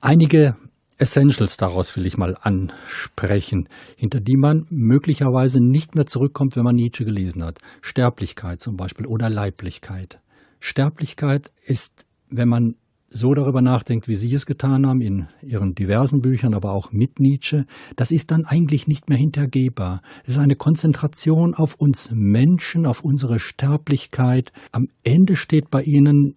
[0.00, 0.56] Einige
[0.98, 6.76] Essentials daraus will ich mal ansprechen, hinter die man möglicherweise nicht mehr zurückkommt, wenn man
[6.76, 7.58] Nietzsche gelesen hat.
[7.80, 10.20] Sterblichkeit zum Beispiel oder Leiblichkeit.
[10.60, 12.76] Sterblichkeit ist, wenn man
[13.14, 17.20] so darüber nachdenkt, wie Sie es getan haben in Ihren diversen Büchern, aber auch mit
[17.20, 20.02] Nietzsche, das ist dann eigentlich nicht mehr hintergehbar.
[20.24, 24.52] Es ist eine Konzentration auf uns Menschen, auf unsere Sterblichkeit.
[24.72, 26.34] Am Ende steht bei Ihnen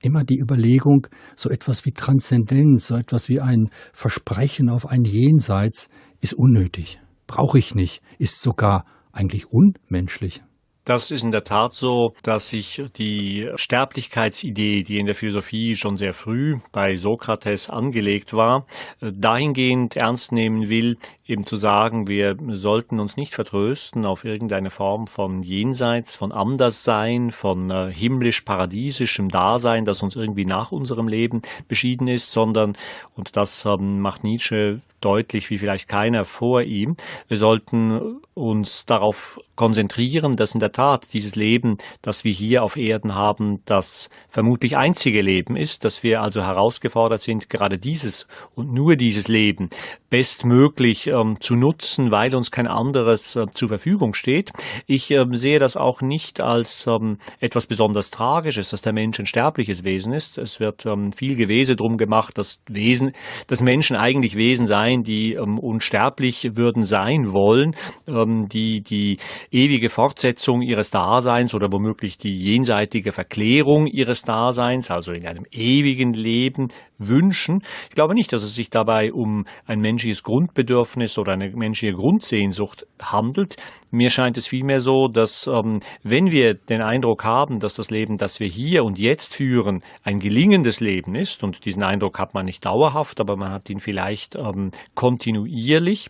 [0.00, 1.06] immer die Überlegung,
[1.36, 5.90] so etwas wie Transzendenz, so etwas wie ein Versprechen auf ein Jenseits
[6.22, 10.42] ist unnötig, brauche ich nicht, ist sogar eigentlich unmenschlich.
[10.84, 15.96] Das ist in der Tat so, dass sich die Sterblichkeitsidee, die in der Philosophie schon
[15.96, 18.66] sehr früh bei Sokrates angelegt war,
[19.00, 25.06] dahingehend ernst nehmen will, eben zu sagen, wir sollten uns nicht vertrösten auf irgendeine Form
[25.06, 32.08] von Jenseits, von Anderssein, von äh, himmlisch-paradiesischem Dasein, das uns irgendwie nach unserem Leben beschieden
[32.08, 32.76] ist, sondern,
[33.14, 36.96] und das ähm, macht Nietzsche deutlich wie vielleicht keiner vor ihm.
[37.28, 42.76] Wir sollten uns darauf konzentrieren, dass in der Tat dieses Leben, das wir hier auf
[42.76, 48.72] Erden haben, das vermutlich einzige Leben ist, dass wir also herausgefordert sind, gerade dieses und
[48.72, 49.70] nur dieses Leben
[50.10, 54.50] bestmöglich ähm, zu nutzen, weil uns kein anderes äh, zur Verfügung steht.
[54.86, 59.26] Ich äh, sehe das auch nicht als ähm, etwas besonders Tragisches, dass der Mensch ein
[59.26, 60.38] sterbliches Wesen ist.
[60.38, 63.12] Es wird ähm, viel Gewese drum gemacht, dass Wesen,
[63.46, 67.76] dass Menschen eigentlich Wesen seien, die ähm, unsterblich würden sein wollen,
[68.08, 69.18] ähm, die die
[69.50, 76.12] ewige Fortsetzung ihres Daseins oder womöglich die jenseitige Verklärung ihres Daseins, also in einem ewigen
[76.12, 77.62] Leben wünschen.
[77.88, 82.86] Ich glaube nicht, dass es sich dabei um ein menschliches Grundbedürfnis oder eine menschliche Grundsehnsucht
[83.00, 83.56] handelt.
[83.90, 88.16] Mir scheint es vielmehr so, dass ähm, wenn wir den Eindruck haben, dass das Leben,
[88.16, 92.44] das wir hier und jetzt führen, ein gelingendes Leben ist, und diesen Eindruck hat man
[92.44, 96.08] nicht dauerhaft, aber man hat ihn vielleicht ähm, kontinuierlich,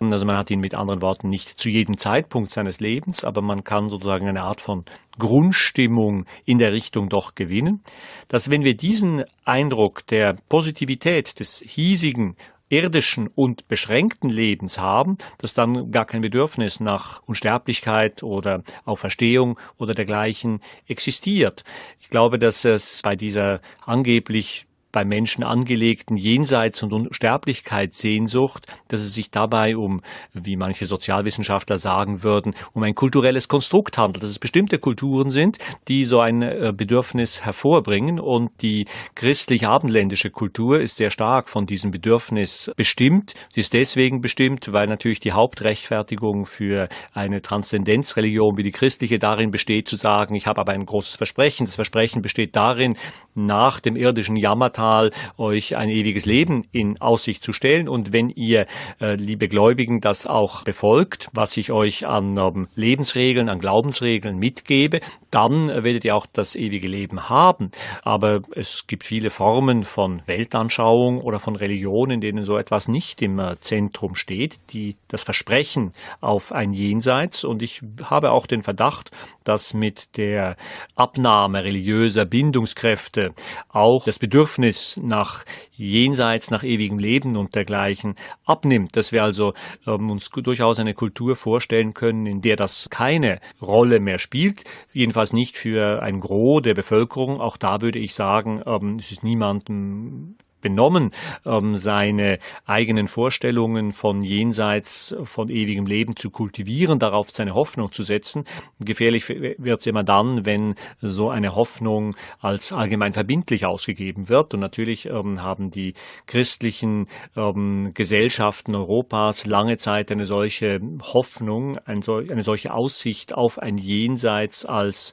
[0.00, 3.62] also man hat ihn mit anderen Worten nicht zu jedem Zeitpunkt seines Lebens, aber man
[3.62, 4.84] kann sozusagen eine Art von
[5.18, 7.82] Grundstimmung in der Richtung doch gewinnen,
[8.28, 12.36] dass wenn wir diesen Eindruck der Positivität des hiesigen
[12.70, 19.92] irdischen und beschränkten Lebens haben, dass dann gar kein Bedürfnis nach Unsterblichkeit oder Auferstehung oder
[19.92, 21.64] dergleichen existiert.
[22.00, 29.14] Ich glaube, dass es bei dieser angeblich bei Menschen angelegten Jenseits- und Unsterblichkeitssehnsucht, dass es
[29.14, 34.38] sich dabei um, wie manche Sozialwissenschaftler sagen würden, um ein kulturelles Konstrukt handelt, dass es
[34.38, 41.10] bestimmte Kulturen sind, die so ein äh, Bedürfnis hervorbringen und die christlich-abendländische Kultur ist sehr
[41.10, 43.34] stark von diesem Bedürfnis bestimmt.
[43.52, 49.50] Sie ist deswegen bestimmt, weil natürlich die Hauptrechtfertigung für eine Transzendenzreligion wie die christliche darin
[49.50, 51.66] besteht, zu sagen, ich habe aber ein großes Versprechen.
[51.66, 52.96] Das Versprechen besteht darin,
[53.34, 57.86] nach dem irdischen Jammertal Portal euch ein ewiges Leben in Aussicht zu stellen.
[57.86, 58.66] Und wenn ihr,
[59.00, 65.00] äh, liebe Gläubigen, das auch befolgt, was ich euch an ähm, Lebensregeln, an Glaubensregeln mitgebe,
[65.30, 67.70] dann werdet ihr auch das ewige Leben haben.
[68.02, 73.20] Aber es gibt viele Formen von Weltanschauung oder von Religion, in denen so etwas nicht
[73.20, 77.44] im äh, Zentrum steht, die das Versprechen auf ein Jenseits.
[77.44, 79.10] Und ich habe auch den Verdacht,
[79.44, 80.56] dass mit der
[80.96, 83.34] Abnahme religiöser Bindungskräfte
[83.68, 89.54] auch das Bedürfnis Bedürfnis nach Jenseits, nach ewigem Leben und dergleichen abnimmt, dass wir also
[89.86, 95.32] ähm, uns durchaus eine Kultur vorstellen können, in der das keine Rolle mehr spielt, jedenfalls
[95.32, 97.40] nicht für ein Gros der Bevölkerung.
[97.40, 101.10] Auch da würde ich sagen, ähm, es ist niemandem benommen,
[101.44, 108.02] ähm, seine eigenen Vorstellungen von jenseits von ewigem Leben zu kultivieren, darauf seine Hoffnung zu
[108.02, 108.44] setzen.
[108.78, 114.54] Gefährlich wird es immer dann, wenn so eine Hoffnung als allgemein verbindlich ausgegeben wird.
[114.54, 115.94] Und natürlich ähm, haben die
[116.26, 124.64] christlichen ähm, Gesellschaften Europas lange Zeit eine solche Hoffnung, eine solche Aussicht auf ein Jenseits
[124.66, 125.12] als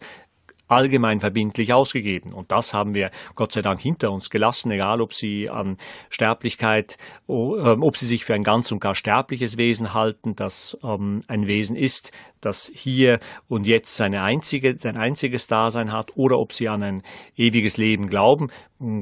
[0.67, 2.33] allgemein verbindlich ausgegeben.
[2.33, 5.77] Und das haben wir Gott sei Dank hinter uns gelassen, egal ob sie an
[6.09, 6.97] Sterblichkeit,
[7.29, 11.47] ähm, ob sie sich für ein ganz und gar sterbliches Wesen halten, das ähm, ein
[11.47, 16.69] Wesen ist, das hier und jetzt seine einzige, sein einziges Dasein hat, oder ob sie
[16.69, 17.03] an ein
[17.35, 18.49] ewiges Leben glauben,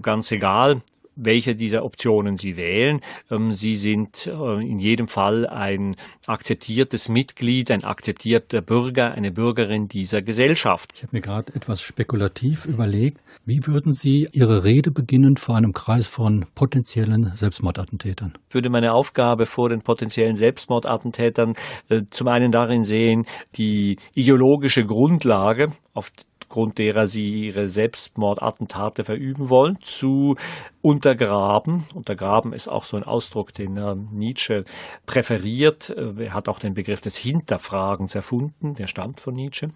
[0.01, 0.81] ganz egal
[1.15, 3.01] welche dieser Optionen Sie wählen.
[3.31, 5.95] Ähm, Sie sind äh, in jedem Fall ein
[6.27, 10.91] akzeptiertes Mitglied, ein akzeptierter Bürger, eine Bürgerin dieser Gesellschaft.
[10.95, 13.19] Ich habe mir gerade etwas spekulativ überlegt.
[13.45, 18.33] Wie würden Sie Ihre Rede beginnen vor einem Kreis von potenziellen Selbstmordattentätern?
[18.49, 21.53] Ich würde meine Aufgabe vor den potenziellen Selbstmordattentätern
[21.89, 23.25] äh, zum einen darin sehen,
[23.57, 26.11] die ideologische Grundlage, auf
[26.45, 30.35] aufgrund derer sie ihre Selbstmordattentate verüben wollen, zu
[30.81, 31.85] untergraben.
[31.95, 34.63] Untergraben ist auch so ein Ausdruck, den äh, Nietzsche
[35.07, 35.89] präferiert.
[35.89, 39.69] Äh, er hat auch den Begriff des Hinterfragens erfunden, der stammt von Nietzsche.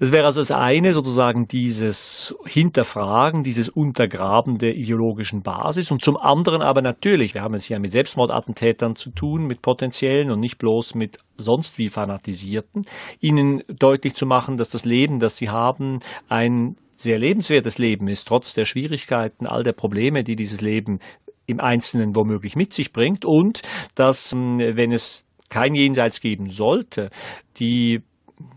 [0.00, 5.90] Das wäre also das eine, sozusagen dieses Hinterfragen, dieses Untergraben der ideologischen Basis.
[5.90, 10.30] Und zum anderen aber natürlich, wir haben es hier mit Selbstmordattentätern zu tun, mit potenziellen
[10.30, 12.84] und nicht bloß mit sonst wie fanatisierten,
[13.20, 18.26] ihnen deutlich zu machen, dass das Leben, das sie haben, ein sehr lebenswertes Leben ist,
[18.26, 20.98] trotz der Schwierigkeiten, all der Probleme, die dieses Leben
[21.46, 23.62] im Einzelnen womöglich mit sich bringt und
[23.94, 27.10] dass, hm, wenn es kein Jenseits geben sollte,
[27.58, 28.02] die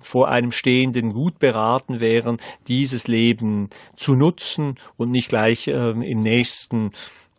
[0.02, 6.20] vor einem Stehenden gut beraten wären, dieses Leben zu nutzen und nicht gleich äh, im
[6.20, 6.91] nächsten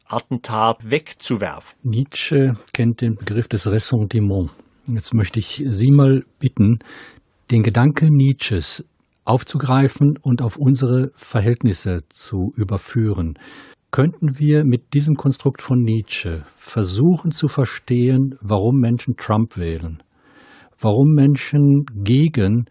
[0.06, 1.78] Attentat wegzuwerfen.
[1.82, 4.50] Nietzsche kennt den Begriff des Ressentiment.
[4.86, 6.80] Jetzt möchte ich Sie mal bitten,
[7.50, 8.84] den Gedanken Nietzsches
[9.24, 13.38] aufzugreifen und auf unsere Verhältnisse zu überführen.
[13.90, 20.02] Könnten wir mit diesem Konstrukt von Nietzsche versuchen zu verstehen, warum Menschen Trump wählen?
[20.82, 22.66] Warum Menschen gegen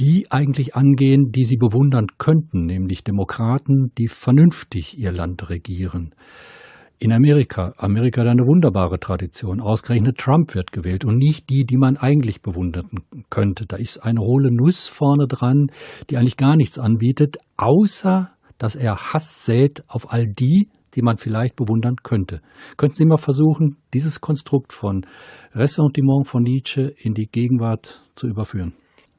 [0.00, 6.14] die eigentlich angehen, die sie bewundern könnten, nämlich Demokraten, die vernünftig ihr Land regieren.
[7.00, 9.60] In Amerika, Amerika hat eine wunderbare Tradition.
[9.60, 12.88] Ausgerechnet Trump wird gewählt und nicht die, die man eigentlich bewundern
[13.30, 13.66] könnte.
[13.66, 15.70] Da ist eine hohle Nuss vorne dran,
[16.10, 21.16] die eigentlich gar nichts anbietet, außer dass er Hass sät auf all die, die man
[21.16, 22.40] vielleicht bewundern könnte.
[22.76, 25.06] Könnten Sie mal versuchen, dieses Konstrukt von
[25.52, 28.74] Ressentiment von Nietzsche in die Gegenwart zu überführen?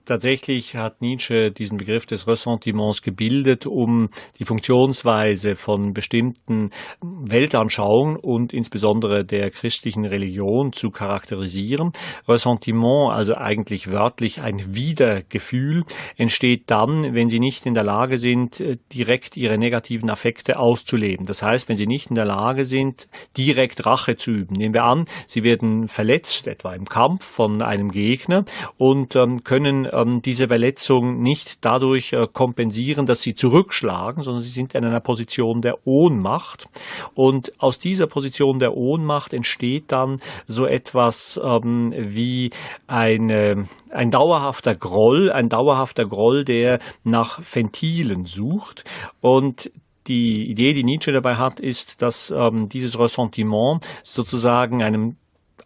[0.09, 8.51] Tatsächlich hat Nietzsche diesen Begriff des Ressentiments gebildet, um die Funktionsweise von bestimmten Weltanschauungen und
[8.51, 11.91] insbesondere der christlichen Religion zu charakterisieren.
[12.27, 15.83] Ressentiment, also eigentlich wörtlich ein Wiedergefühl,
[16.17, 21.27] entsteht dann, wenn sie nicht in der Lage sind, direkt ihre negativen Affekte auszuleben.
[21.27, 24.55] Das heißt, wenn sie nicht in der Lage sind, direkt Rache zu üben.
[24.55, 28.43] Nehmen wir an, sie werden verletzt, etwa im Kampf von einem Gegner
[28.79, 34.49] und ähm, können ähm, diese Verletzung nicht dadurch äh, kompensieren, dass sie zurückschlagen, sondern sie
[34.49, 36.67] sind in einer Position der Ohnmacht.
[37.13, 42.51] Und aus dieser Position der Ohnmacht entsteht dann so etwas ähm, wie
[42.87, 48.83] eine, ein dauerhafter Groll, ein dauerhafter Groll, der nach Ventilen sucht.
[49.21, 49.71] Und
[50.07, 55.17] die Idee, die Nietzsche dabei hat, ist, dass ähm, dieses Ressentiment sozusagen einem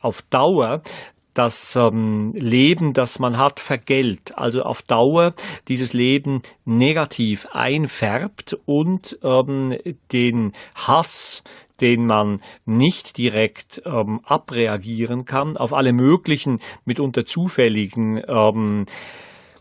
[0.02, 0.82] auf Dauer
[1.34, 5.34] das ähm, Leben, das man hat, vergällt, also auf Dauer
[5.67, 9.76] dieses Leben negativ einfärbt und ähm,
[10.12, 11.43] den Hass,
[11.82, 18.86] den man nicht direkt ähm, abreagieren kann, auf alle möglichen, mitunter zufälligen ähm,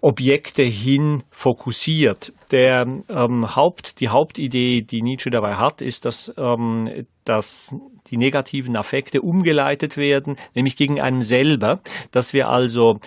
[0.02, 2.32] Objekte hin fokussiert.
[2.50, 7.74] Der ähm, Haupt, die Hauptidee, die Nietzsche dabei hat, ist, dass, ähm, dass
[8.08, 12.98] die negativen Affekte umgeleitet werden, nämlich gegen einen selber, dass wir also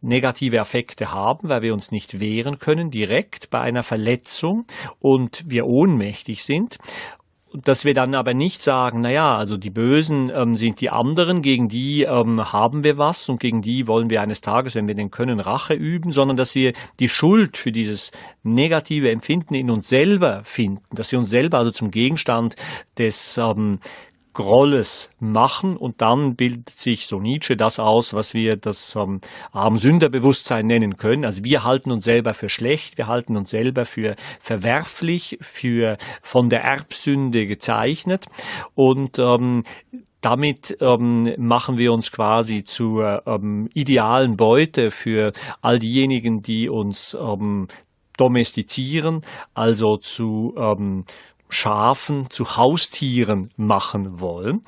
[0.00, 4.64] negative Affekte haben, weil wir uns nicht wehren können direkt bei einer Verletzung
[5.00, 6.78] und wir ohnmächtig sind
[7.54, 11.42] dass wir dann aber nicht sagen, na ja, also die Bösen ähm, sind die anderen,
[11.42, 14.94] gegen die ähm, haben wir was und gegen die wollen wir eines Tages, wenn wir
[14.94, 18.12] den können, Rache üben, sondern dass wir die Schuld für dieses
[18.42, 22.56] negative Empfinden in uns selber finden, dass wir uns selber also zum Gegenstand
[22.98, 23.78] des ähm,
[24.32, 29.20] Grolles machen und dann bildet sich so Nietzsche das aus, was wir das ähm,
[29.52, 31.24] Armsünderbewusstsein nennen können.
[31.24, 36.48] Also wir halten uns selber für schlecht, wir halten uns selber für verwerflich, für von
[36.48, 38.26] der Erbsünde gezeichnet
[38.74, 39.64] und ähm,
[40.22, 47.16] damit ähm, machen wir uns quasi zur ähm, idealen Beute für all diejenigen, die uns
[47.20, 47.66] ähm,
[48.16, 49.22] domestizieren,
[49.54, 51.04] also zu ähm,
[51.52, 54.62] Schafen zu Haustieren machen wollen.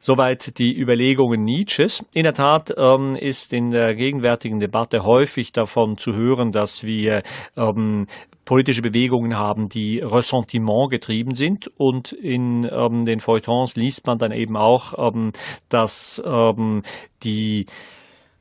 [0.00, 2.04] Soweit die Überlegungen Nietzsches.
[2.14, 7.22] In der Tat ähm, ist in der gegenwärtigen Debatte häufig davon zu hören, dass wir
[7.56, 8.06] ähm,
[8.44, 11.68] politische Bewegungen haben, die Ressentiment getrieben sind.
[11.76, 15.32] Und in ähm, den Feuilletons liest man dann eben auch, ähm,
[15.68, 16.82] dass ähm,
[17.22, 17.66] die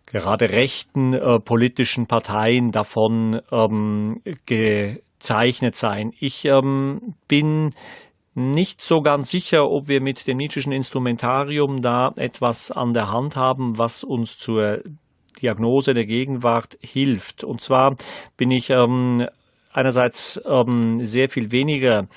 [0.05, 6.11] gerade rechten äh, politischen Parteien davon ähm, ge gezeichnet sein.
[6.19, 7.73] Ich ähm, bin
[8.35, 13.35] nicht so ganz sicher, ob wir mit dem Nietzscheschen Instrumentarium da etwas an der Hand
[13.35, 14.83] haben, was uns zur
[15.41, 17.43] Diagnose der Gegenwart hilft.
[17.43, 17.95] Und zwar
[18.37, 19.27] bin ich ähm,
[19.77, 22.07] einerseits ähm, sehr viel weniger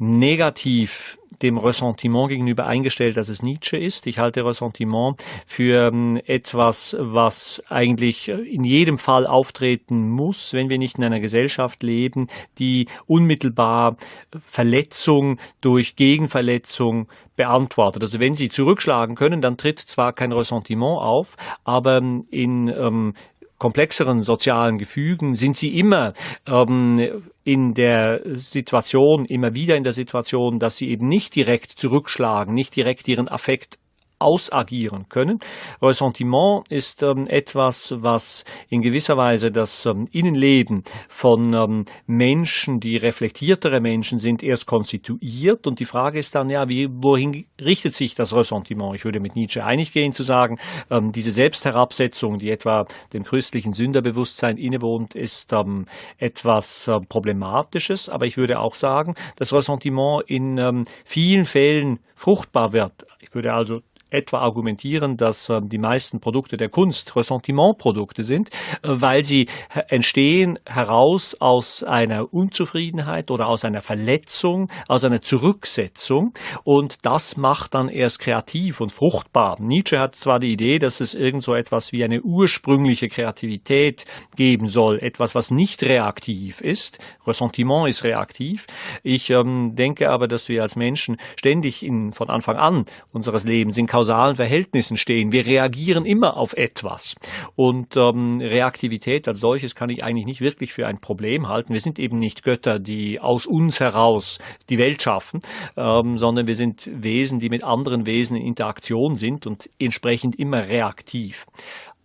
[0.00, 4.06] negativ dem Ressentiment gegenüber eingestellt, als es Nietzsche ist.
[4.06, 10.78] Ich halte Ressentiment für ähm, etwas, was eigentlich in jedem Fall auftreten muss, wenn wir
[10.78, 12.26] nicht in einer Gesellschaft leben,
[12.58, 13.96] die unmittelbar
[14.40, 18.02] Verletzung durch Gegenverletzung beantwortet.
[18.02, 21.98] Also wenn Sie zurückschlagen können, dann tritt zwar kein Ressentiment auf, aber
[22.30, 23.14] in ähm,
[23.58, 26.12] komplexeren sozialen Gefügen sind sie immer
[26.46, 32.54] ähm, in der Situation, immer wieder in der Situation, dass sie eben nicht direkt zurückschlagen,
[32.54, 33.78] nicht direkt ihren Affekt
[34.18, 35.38] ausagieren können.
[35.80, 42.96] Ressentiment ist ähm, etwas, was in gewisser Weise das ähm, Innenleben von ähm, Menschen, die
[42.96, 45.66] reflektiertere Menschen sind, erst konstituiert.
[45.66, 48.96] Und die Frage ist dann, ja, wie, wohin richtet sich das Ressentiment?
[48.96, 50.58] Ich würde mit Nietzsche einig gehen zu sagen,
[50.90, 55.86] ähm, diese Selbstherabsetzung, die etwa dem christlichen Sünderbewusstsein innewohnt, ist ähm,
[56.18, 58.08] etwas äh, Problematisches.
[58.08, 63.06] Aber ich würde auch sagen, dass Ressentiment in ähm, vielen Fällen fruchtbar wird.
[63.20, 68.50] Ich würde also etwa argumentieren, dass äh, die meisten Produkte der Kunst Ressentimentprodukte sind,
[68.82, 69.48] äh, weil sie
[69.88, 76.32] entstehen heraus aus einer Unzufriedenheit oder aus einer Verletzung, aus einer Zurücksetzung
[76.64, 79.56] und das macht dann erst kreativ und fruchtbar.
[79.60, 84.04] Nietzsche hat zwar die Idee, dass es irgend so etwas wie eine ursprüngliche Kreativität
[84.36, 86.98] geben soll, etwas, was nicht reaktiv ist.
[87.26, 88.66] Ressentiment ist reaktiv.
[89.02, 93.78] Ich ähm, denke aber, dass wir als Menschen ständig in, von Anfang an unseres Lebens
[93.78, 95.32] in kausalen Verhältnissen stehen.
[95.32, 97.16] Wir reagieren immer auf etwas.
[97.56, 101.72] Und ähm, Reaktivität als solches kann ich eigentlich nicht wirklich für ein Problem halten.
[101.72, 105.40] Wir sind eben nicht Götter, die aus uns heraus die Welt schaffen,
[105.76, 110.68] ähm, sondern wir sind Wesen, die mit anderen Wesen in Interaktion sind und entsprechend immer
[110.68, 111.46] reaktiv.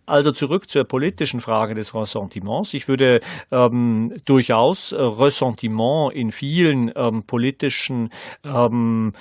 [0.04, 2.74] Also zurück zur politischen Frage des Ressentiments.
[2.74, 3.20] Ich würde
[3.52, 8.10] ähm, durchaus Ressentiment in vielen ähm, politischen
[8.44, 9.12] ähm,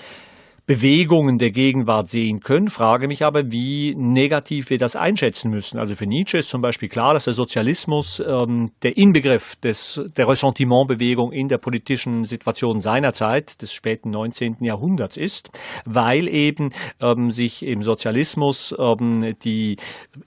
[0.65, 5.77] Bewegungen der Gegenwart sehen können, frage mich aber, wie negativ wir das einschätzen müssen.
[5.77, 10.27] Also für Nietzsche ist zum Beispiel klar, dass der Sozialismus ähm, der Inbegriff des, der
[10.29, 14.57] Ressentimentbewegung in der politischen Situation seiner Zeit, des späten 19.
[14.61, 15.49] Jahrhunderts ist,
[15.83, 16.69] weil eben
[17.01, 19.75] ähm, sich im Sozialismus ähm, die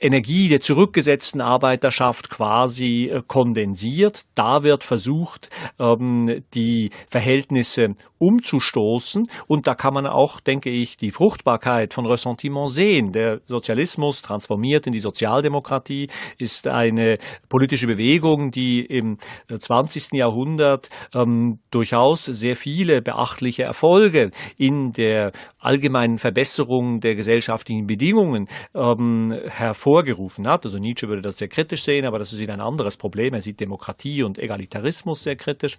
[0.00, 4.26] Energie der zurückgesetzten Arbeiterschaft quasi äh, kondensiert.
[4.34, 5.48] Da wird versucht,
[5.80, 12.70] ähm, die Verhältnisse umzustoßen und da kann man auch denke ich, die Fruchtbarkeit von Ressentiment
[12.70, 13.12] sehen.
[13.12, 16.08] Der Sozialismus transformiert in die Sozialdemokratie
[16.38, 20.12] ist eine politische Bewegung, die im 20.
[20.12, 29.34] Jahrhundert ähm, durchaus sehr viele beachtliche Erfolge in der allgemeinen Verbesserung der gesellschaftlichen Bedingungen ähm,
[29.48, 30.64] hervorgerufen hat.
[30.64, 33.34] Also Nietzsche würde das sehr kritisch sehen, aber das ist wieder ein anderes Problem.
[33.34, 35.78] Er sieht Demokratie und Egalitarismus sehr kritisch.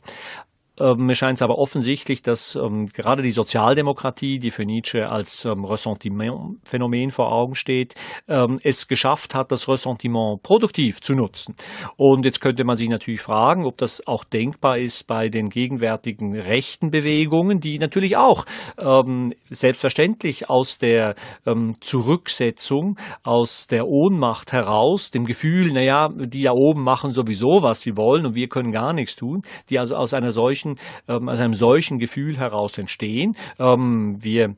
[0.80, 5.46] Ähm, mir scheint es aber offensichtlich, dass ähm, gerade die Sozialdemokratie, die für Nietzsche als
[5.46, 7.96] ähm, Ressentiment-Phänomen vor Augen steht,
[8.28, 11.56] ähm, es geschafft hat, das Ressentiment produktiv zu nutzen.
[11.96, 16.38] Und jetzt könnte man sich natürlich fragen, ob das auch denkbar ist bei den gegenwärtigen
[16.40, 18.46] rechten Bewegungen, die natürlich auch
[18.78, 21.16] ähm, selbstverständlich aus der
[21.46, 27.82] ähm, Zurücksetzung, aus der Ohnmacht heraus, dem Gefühl, naja, die da oben machen sowieso, was
[27.82, 30.76] sie wollen und wir können gar nichts tun, die also aus einer solchen solchen,
[31.08, 33.36] ähm, aus einem solchen Gefühl heraus entstehen.
[33.60, 34.56] Ähm, wir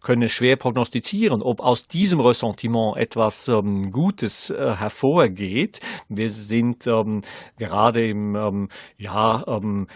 [0.00, 5.80] können es schwer prognostizieren, ob aus diesem Ressentiment etwas ähm, Gutes äh, hervorgeht.
[6.08, 7.22] Wir sind ähm,
[7.58, 9.88] gerade im ähm, ja ähm,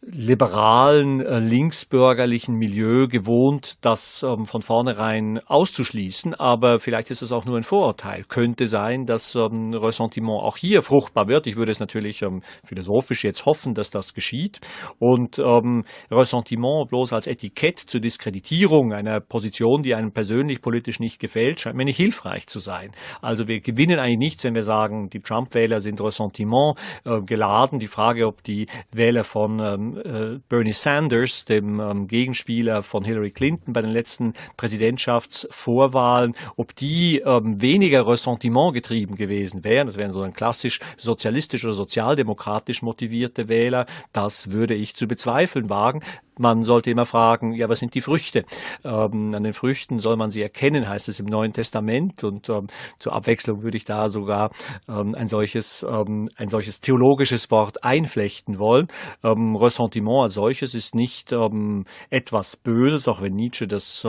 [0.00, 6.34] liberalen, äh, linksbürgerlichen Milieu gewohnt, das ähm, von vornherein auszuschließen.
[6.34, 8.24] Aber vielleicht ist es auch nur ein Vorurteil.
[8.24, 11.46] Könnte sein, dass ähm, Ressentiment auch hier fruchtbar wird.
[11.46, 14.60] Ich würde es natürlich ähm, philosophisch jetzt hoffen, dass das geschieht.
[15.00, 21.18] Und ähm, Ressentiment bloß als Etikett zur Diskreditierung einer Position, die einem persönlich politisch nicht
[21.18, 22.92] gefällt, scheint mir nicht hilfreich zu sein.
[23.20, 27.80] Also wir gewinnen eigentlich nichts, wenn wir sagen, die Trump-Wähler sind Ressentiment äh, geladen.
[27.80, 29.58] Die Frage, ob die Wähler von
[29.96, 36.74] ähm, äh, Bernie Sanders, dem ähm, Gegenspieler von Hillary Clinton bei den letzten Präsidentschaftsvorwahlen, ob
[36.76, 39.86] die ähm, weniger Ressentiment getrieben gewesen wären.
[39.86, 43.86] Das wären so ein klassisch sozialistisch oder sozialdemokratisch motivierte Wähler.
[44.12, 46.02] Das würde ich zu bezweifeln wagen.
[46.38, 48.44] Man sollte immer fragen, ja, was sind die Früchte?
[48.84, 52.24] Ähm, an den Früchten soll man sie erkennen, heißt es im Neuen Testament.
[52.24, 52.68] Und ähm,
[52.98, 54.50] zur Abwechslung würde ich da sogar
[54.88, 58.88] ähm, ein solches, ähm, ein solches theologisches Wort einflechten wollen.
[59.22, 64.04] Ähm, Ressentiment als solches ist nicht ähm, etwas Böses, auch wenn Nietzsche das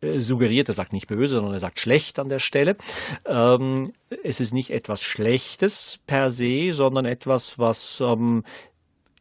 [0.00, 2.76] äh, suggeriert, er sagt nicht böse, sondern er sagt schlecht an der Stelle.
[3.24, 8.44] Ähm, es ist nicht etwas Schlechtes per se, sondern etwas, was ähm,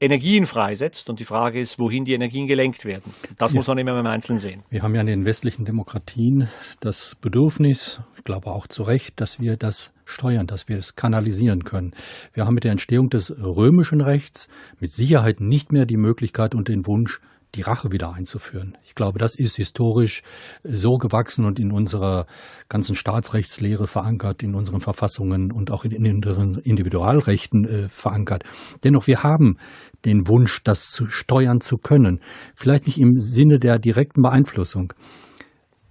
[0.06, 1.10] Energien freisetzt.
[1.10, 3.12] Und die Frage ist, wohin die Energien gelenkt werden.
[3.38, 3.58] Das ja.
[3.58, 4.64] muss man immer im Einzelnen sehen.
[4.70, 6.48] Wir haben ja in den westlichen Demokratien
[6.80, 11.64] das Bedürfnis, ich glaube auch zu Recht, dass wir das steuern, dass wir es kanalisieren
[11.64, 11.94] können.
[12.34, 14.48] Wir haben mit der Entstehung des römischen Rechts
[14.80, 17.20] mit Sicherheit nicht mehr die Möglichkeit und den Wunsch,
[17.56, 18.78] die Rache wieder einzuführen.
[18.84, 20.22] Ich glaube, das ist historisch
[20.64, 22.26] so gewachsen und in unserer
[22.70, 28.44] ganzen Staatsrechtslehre verankert, in unseren Verfassungen und auch in, in unseren Individualrechten äh, verankert.
[28.84, 29.58] Dennoch, wir haben
[30.06, 32.20] den Wunsch, das zu steuern zu können.
[32.56, 34.94] Vielleicht nicht im Sinne der direkten Beeinflussung.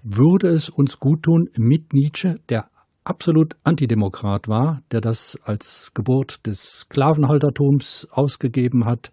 [0.03, 2.69] Würde es uns gut tun, mit Nietzsche, der
[3.05, 9.11] absolut Antidemokrat war, der das als Geburt des Sklavenhaltertums ausgegeben hat,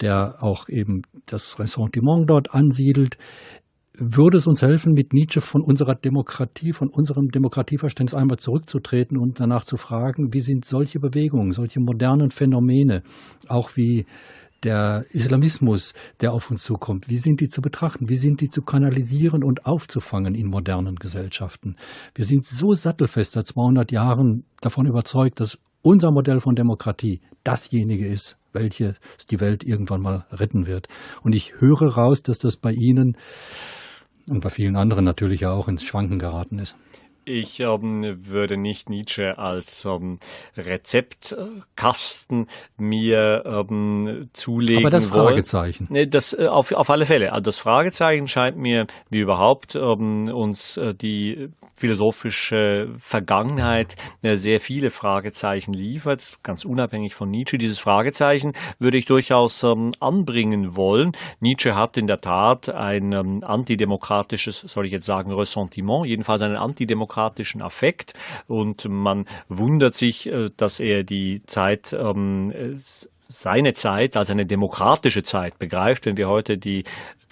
[0.00, 3.16] der auch eben das Ressentiment dort ansiedelt,
[3.96, 9.38] würde es uns helfen, mit Nietzsche von unserer Demokratie, von unserem Demokratieverständnis einmal zurückzutreten und
[9.38, 13.04] danach zu fragen, wie sind solche Bewegungen, solche modernen Phänomene,
[13.48, 14.04] auch wie
[14.64, 18.62] der Islamismus, der auf uns zukommt, wie sind die zu betrachten, wie sind die zu
[18.62, 21.76] kanalisieren und aufzufangen in modernen Gesellschaften.
[22.14, 28.06] Wir sind so sattelfest seit 200 Jahren davon überzeugt, dass unser Modell von Demokratie dasjenige
[28.06, 28.96] ist, welches
[29.30, 30.88] die Welt irgendwann mal retten wird.
[31.22, 33.16] Und ich höre raus, dass das bei Ihnen
[34.26, 36.76] und bei vielen anderen natürlich auch ins Schwanken geraten ist.
[37.26, 40.18] Ich ähm, würde nicht Nietzsche als ähm,
[40.58, 45.86] Rezeptkasten mir ähm, zulegen Aber das Fragezeichen.
[45.88, 47.32] Nee, das äh, auf, auf alle Fälle.
[47.32, 54.60] Also das Fragezeichen scheint mir, wie überhaupt ähm, uns äh, die philosophische Vergangenheit äh, sehr
[54.60, 57.56] viele Fragezeichen liefert, ganz unabhängig von Nietzsche.
[57.56, 61.12] Dieses Fragezeichen würde ich durchaus ähm, anbringen wollen.
[61.40, 66.56] Nietzsche hat in der Tat ein ähm, antidemokratisches, soll ich jetzt sagen, Ressentiment, jedenfalls einen
[66.56, 68.14] antidemokratischen demokratischen Affekt
[68.46, 72.52] und man wundert sich, äh, dass er die Zeit ähm,
[73.28, 76.06] seine Zeit als eine demokratische Zeit begreift.
[76.06, 76.84] Wenn wir heute die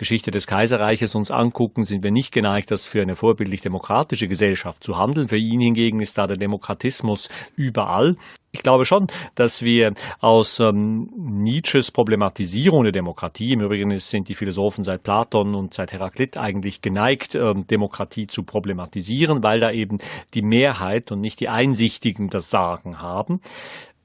[0.03, 4.83] Geschichte des Kaiserreiches uns angucken, sind wir nicht geneigt, das für eine vorbildlich demokratische Gesellschaft
[4.83, 5.29] zu handeln.
[5.29, 8.17] Für ihn hingegen ist da der Demokratismus überall.
[8.51, 14.35] Ich glaube schon, dass wir aus ähm, Nietzsches Problematisierung der Demokratie, im Übrigen sind die
[14.35, 19.99] Philosophen seit Platon und seit Heraklit eigentlich geneigt, ähm, Demokratie zu problematisieren, weil da eben
[20.35, 23.41] die Mehrheit und nicht die Einsichtigen das Sagen haben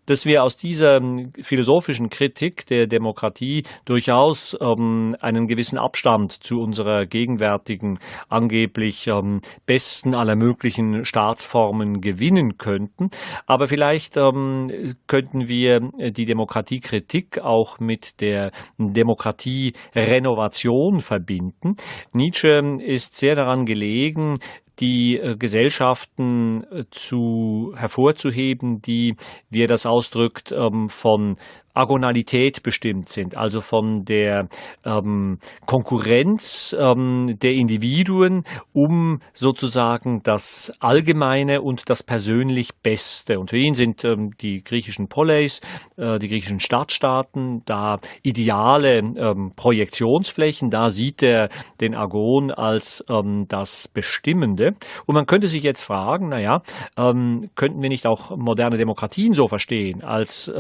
[0.08, 6.60] dass wir aus dieser ähm, philosophischen Kritik der Demokratie durchaus ähm, einen gewissen Abstand zu
[6.60, 13.12] unserer gegenwärtigen angeblich ähm, besten aller möglichen Staatsformen gewinnen könnten.
[13.46, 21.76] Aber vielleicht ähm, könnten wir die Demokratiekritik auch mit der Demokratierenovation verbinden.
[22.14, 24.36] Nietzsche ist sehr daran gelegen,
[24.80, 29.16] die äh, Gesellschaften äh, zu hervorzuheben, die,
[29.50, 31.38] wie er das ausdrückt, ähm, von
[31.78, 34.48] Agonalität bestimmt sind, also von der
[34.86, 43.40] ähm, Konkurrenz ähm, der Individuen um sozusagen das Allgemeine und das persönlich Beste.
[43.40, 45.62] Und für ihn sind ähm, die griechischen Poleis,
[45.98, 51.50] äh, die griechischen Stadtstaaten, da ideale ähm, Projektionsflächen, da sieht er
[51.80, 54.74] den Agon als ähm, das Bestimmende.
[55.06, 56.62] Und man könnte sich jetzt fragen, naja,
[56.98, 60.52] ähm, könnten wir nicht auch moderne Demokratien so verstehen, als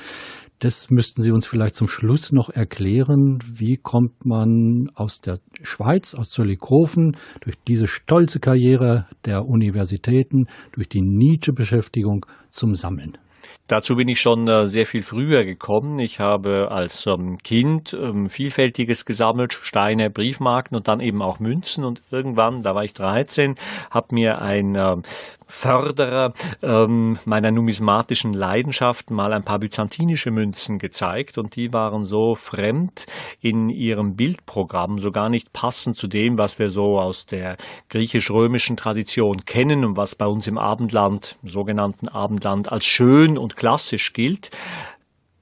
[0.60, 3.40] Das müssten Sie uns vielleicht zum Schluss noch erklären.
[3.46, 10.88] Wie kommt man aus der Schweiz, aus Zollikofen, durch diese stolze Karriere der Universitäten, durch
[10.88, 13.18] die Nietzsche-Beschäftigung zum Sammeln?
[13.68, 15.98] Dazu bin ich schon äh, sehr viel früher gekommen.
[15.98, 21.84] Ich habe als ähm, Kind ähm, vielfältiges gesammelt, Steine, Briefmarken und dann eben auch Münzen.
[21.84, 23.56] Und irgendwann, da war ich 13,
[23.90, 25.02] hat mir ein ähm,
[25.48, 33.06] Förderer meiner numismatischen Leidenschaft mal ein paar byzantinische Münzen gezeigt und die waren so fremd
[33.42, 37.58] in ihrem Bildprogramm, so gar nicht passend zu dem, was wir so aus der
[37.90, 44.14] griechisch-römischen Tradition kennen und was bei uns im Abendland, im sogenannten Abendland, als schön klassisch
[44.14, 44.52] gilt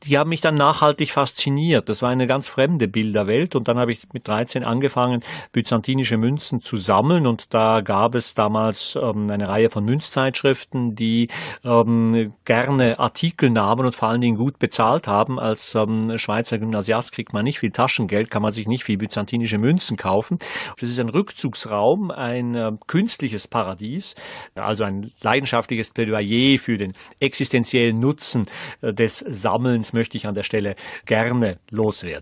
[0.05, 1.87] die haben mich dann nachhaltig fasziniert.
[1.87, 6.59] Das war eine ganz fremde Bilderwelt und dann habe ich mit 13 angefangen, byzantinische Münzen
[6.59, 11.29] zu sammeln und da gab es damals ähm, eine Reihe von Münzzeitschriften, die
[11.63, 15.39] ähm, gerne Artikel nahmen und vor allen Dingen gut bezahlt haben.
[15.39, 19.57] Als ähm, Schweizer Gymnasiast kriegt man nicht viel Taschengeld, kann man sich nicht viel byzantinische
[19.57, 20.37] Münzen kaufen.
[20.79, 24.15] Das ist ein Rückzugsraum, ein äh, künstliches Paradies,
[24.55, 28.45] also ein leidenschaftliches Plädoyer für den existenziellen Nutzen
[28.81, 30.75] äh, des Sammelns möchte ich an der Stelle
[31.05, 32.21] gerne loswerden.